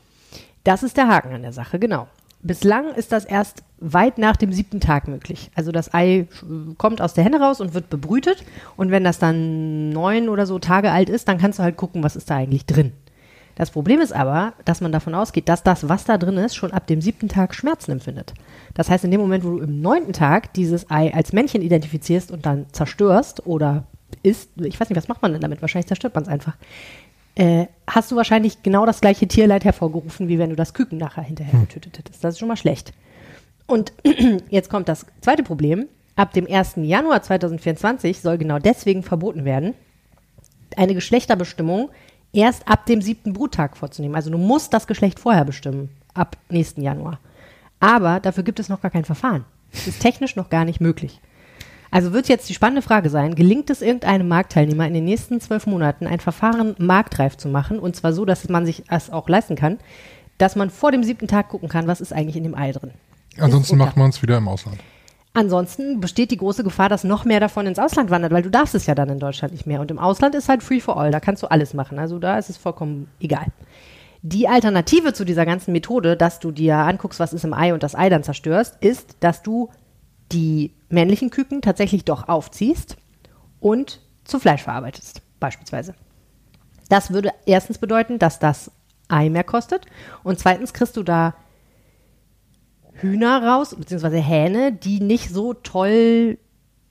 [0.64, 2.08] Das ist der Haken an der Sache, genau.
[2.42, 5.52] Bislang ist das erst weit nach dem siebten Tag möglich.
[5.56, 8.44] Also das Ei sch- kommt aus der Henne raus und wird bebrütet.
[8.78, 12.02] Und wenn das dann neun oder so Tage alt ist, dann kannst du halt gucken,
[12.04, 12.94] was ist da eigentlich drin.
[13.56, 16.72] Das Problem ist aber, dass man davon ausgeht, dass das, was da drin ist, schon
[16.72, 18.34] ab dem siebten Tag Schmerzen empfindet.
[18.74, 22.32] Das heißt, in dem Moment, wo du im neunten Tag dieses Ei als Männchen identifizierst
[22.32, 23.84] und dann zerstörst oder
[24.24, 25.62] isst, ich weiß nicht, was macht man denn damit?
[25.62, 26.56] Wahrscheinlich zerstört man es einfach.
[27.36, 31.24] Äh, hast du wahrscheinlich genau das gleiche Tierleid hervorgerufen, wie wenn du das Küken nachher
[31.24, 32.24] hinterher getötet hättest.
[32.24, 32.94] Das ist schon mal schlecht.
[33.66, 33.94] Und
[34.50, 35.88] jetzt kommt das zweite Problem.
[36.16, 36.74] Ab dem 1.
[36.78, 39.74] Januar 2024 soll genau deswegen verboten werden,
[40.76, 41.90] eine Geschlechterbestimmung
[42.34, 44.16] erst ab dem siebten Bruttag vorzunehmen.
[44.16, 47.20] Also du musst das Geschlecht vorher bestimmen, ab nächsten Januar.
[47.80, 49.46] Aber dafür gibt es noch gar kein Verfahren.
[49.72, 51.22] Das ist technisch noch gar nicht möglich.
[51.92, 55.66] Also wird jetzt die spannende Frage sein, gelingt es irgendeinem Marktteilnehmer in den nächsten zwölf
[55.66, 59.56] Monaten ein Verfahren marktreif zu machen, und zwar so, dass man sich das auch leisten
[59.56, 59.80] kann,
[60.38, 62.92] dass man vor dem siebten Tag gucken kann, was ist eigentlich in dem Ei drin.
[63.38, 64.78] Ansonsten macht man es wieder im Ausland.
[65.34, 68.74] Ansonsten besteht die große Gefahr, dass noch mehr davon ins Ausland wandert, weil du darfst
[68.74, 69.80] es ja dann in Deutschland nicht mehr.
[69.80, 72.00] Und im Ausland ist halt free for all, da kannst du alles machen.
[72.00, 73.46] Also da ist es vollkommen egal.
[74.22, 77.84] Die Alternative zu dieser ganzen Methode, dass du dir anguckst, was ist im Ei und
[77.84, 79.70] das Ei dann zerstörst, ist, dass du
[80.32, 82.98] die männlichen Küken tatsächlich doch aufziehst
[83.60, 85.96] und zu Fleisch verarbeitest, beispielsweise.
[86.90, 88.72] Das würde erstens bedeuten, dass das
[89.08, 89.86] Ei mehr kostet
[90.24, 91.34] und zweitens kriegst du da
[92.94, 96.38] Hühner raus, beziehungsweise Hähne, die nicht so toll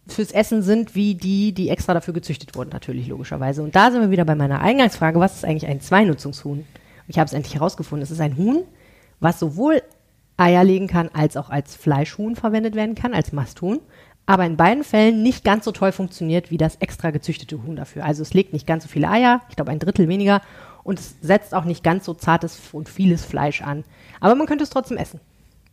[0.07, 3.63] fürs Essen sind, wie die, die extra dafür gezüchtet wurden, natürlich, logischerweise.
[3.63, 6.65] Und da sind wir wieder bei meiner Eingangsfrage, was ist eigentlich ein Zweinutzungshuhn?
[7.09, 8.03] Ich habe es endlich herausgefunden.
[8.03, 8.65] Es ist ein Huhn,
[9.21, 9.83] was sowohl
[10.39, 13.81] Eier legen kann, als auch als Fleischhuhn verwendet werden kann, als Masthuhn.
[14.25, 18.05] Aber in beiden Fällen nicht ganz so toll funktioniert wie das extra gezüchtete Huhn dafür.
[18.05, 20.43] Also es legt nicht ganz so viele Eier, ich glaube ein Drittel weniger.
[20.85, 23.85] Und es setzt auch nicht ganz so zartes und vieles Fleisch an.
[24.21, 25.21] Aber man könnte es trotzdem essen.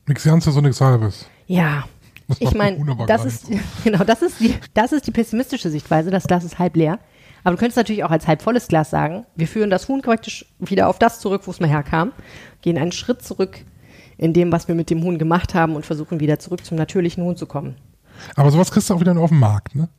[0.07, 1.27] Nix Ganzes und nix Halbes.
[1.47, 1.83] Ja.
[2.27, 3.47] Das Ich meine, aber das ist
[3.83, 6.99] genau, das ist die das ist die pessimistische Sichtweise, das Glas ist halb leer.
[7.43, 10.45] Aber du könntest natürlich auch als halb volles Glas sagen, wir führen das Huhn praktisch
[10.59, 12.11] wieder auf das zurück, wo es mal herkam,
[12.61, 13.59] gehen einen Schritt zurück
[14.17, 17.23] in dem, was wir mit dem Huhn gemacht haben und versuchen wieder zurück zum natürlichen
[17.23, 17.75] Huhn zu kommen.
[18.35, 19.89] Aber sowas kriegst du auch wieder auf dem Markt, ne?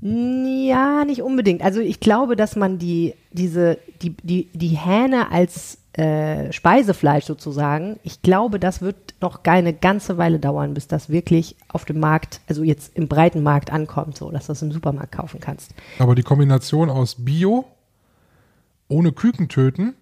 [0.00, 1.62] Ja, nicht unbedingt.
[1.62, 7.98] Also ich glaube, dass man die, diese, die, die, die Hähne als äh, Speisefleisch sozusagen,
[8.02, 11.98] ich glaube, das wird noch gar eine ganze Weile dauern, bis das wirklich auf dem
[11.98, 15.72] Markt, also jetzt im breiten Markt ankommt, so dass du das im Supermarkt kaufen kannst.
[15.98, 17.64] Aber die Kombination aus Bio,
[18.88, 19.94] ohne Küken töten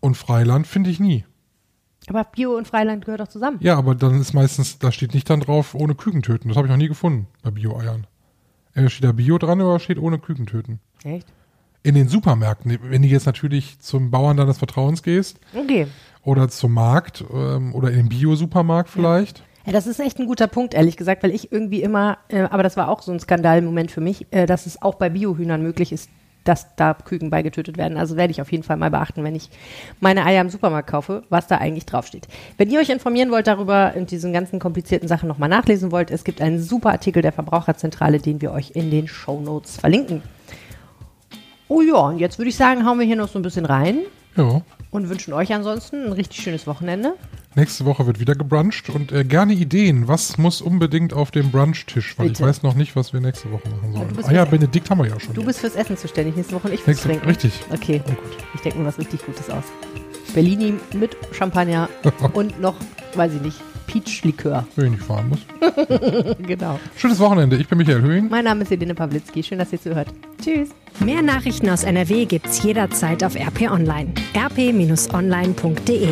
[0.00, 1.24] und Freiland finde ich nie.
[2.08, 3.58] Aber Bio und Freiland gehört doch zusammen.
[3.60, 6.48] Ja, aber dann ist meistens, da steht nicht dann drauf, ohne Küken töten.
[6.48, 8.06] Das habe ich noch nie gefunden bei Bio-Eiern.
[8.74, 10.80] Entweder steht da Bio dran oder steht ohne Küken töten.
[11.02, 11.26] Echt?
[11.82, 15.86] In den Supermärkten, wenn du jetzt natürlich zum Bauern deines Vertrauens gehst Okay.
[16.22, 19.44] oder zum Markt ähm, oder in den Bio-Supermarkt vielleicht.
[19.64, 22.62] Ja, das ist echt ein guter Punkt, ehrlich gesagt, weil ich irgendwie immer, äh, aber
[22.62, 25.90] das war auch so ein Skandalmoment für mich, äh, dass es auch bei Biohühnern möglich
[25.92, 26.08] ist,
[26.48, 27.98] dass da Küken beigetötet werden.
[27.98, 29.50] Also werde ich auf jeden Fall mal beachten, wenn ich
[30.00, 32.28] meine Eier im Supermarkt kaufe, was da eigentlich draufsteht.
[32.56, 36.24] Wenn ihr euch informieren wollt darüber und diesen ganzen komplizierten Sachen nochmal nachlesen wollt, es
[36.24, 40.22] gibt einen super Artikel der Verbraucherzentrale, den wir euch in den Show Notes verlinken.
[41.68, 43.98] Oh ja, und jetzt würde ich sagen, hauen wir hier noch so ein bisschen rein
[44.36, 44.62] Ja.
[44.90, 47.14] Und wünschen euch ansonsten ein richtig schönes Wochenende.
[47.54, 50.08] Nächste Woche wird wieder gebruncht und äh, gerne Ideen.
[50.08, 52.18] Was muss unbedingt auf dem Brunchtisch?
[52.18, 52.42] Weil Bitte.
[52.42, 54.18] ich weiß noch nicht, was wir nächste Woche machen sollen.
[54.24, 55.34] Ah ja, Benedikt haben wir ja schon.
[55.34, 57.26] Du bist fürs Essen zuständig nächste Woche und ich fürs Nächste, Trinken.
[57.26, 57.52] richtig.
[57.72, 58.18] Okay, Oh gut.
[58.54, 59.64] ich denke mir was richtig Gutes aus.
[60.34, 61.88] Bellini mit Champagner
[62.34, 62.76] und noch,
[63.14, 64.66] weiß ich nicht, Peach-Likör.
[64.76, 65.40] Wenn ich nicht fahren muss.
[66.46, 66.78] Genau.
[66.96, 67.56] Schönes Wochenende.
[67.56, 68.28] Ich bin Michael Höhing.
[68.28, 69.42] Mein Name ist Helene Pawlitzki.
[69.42, 70.08] Schön, dass ihr zuhört.
[70.42, 70.68] Tschüss.
[71.00, 74.12] Mehr Nachrichten aus NRW gibt's jederzeit auf RP Online.
[74.34, 76.08] rp-online.de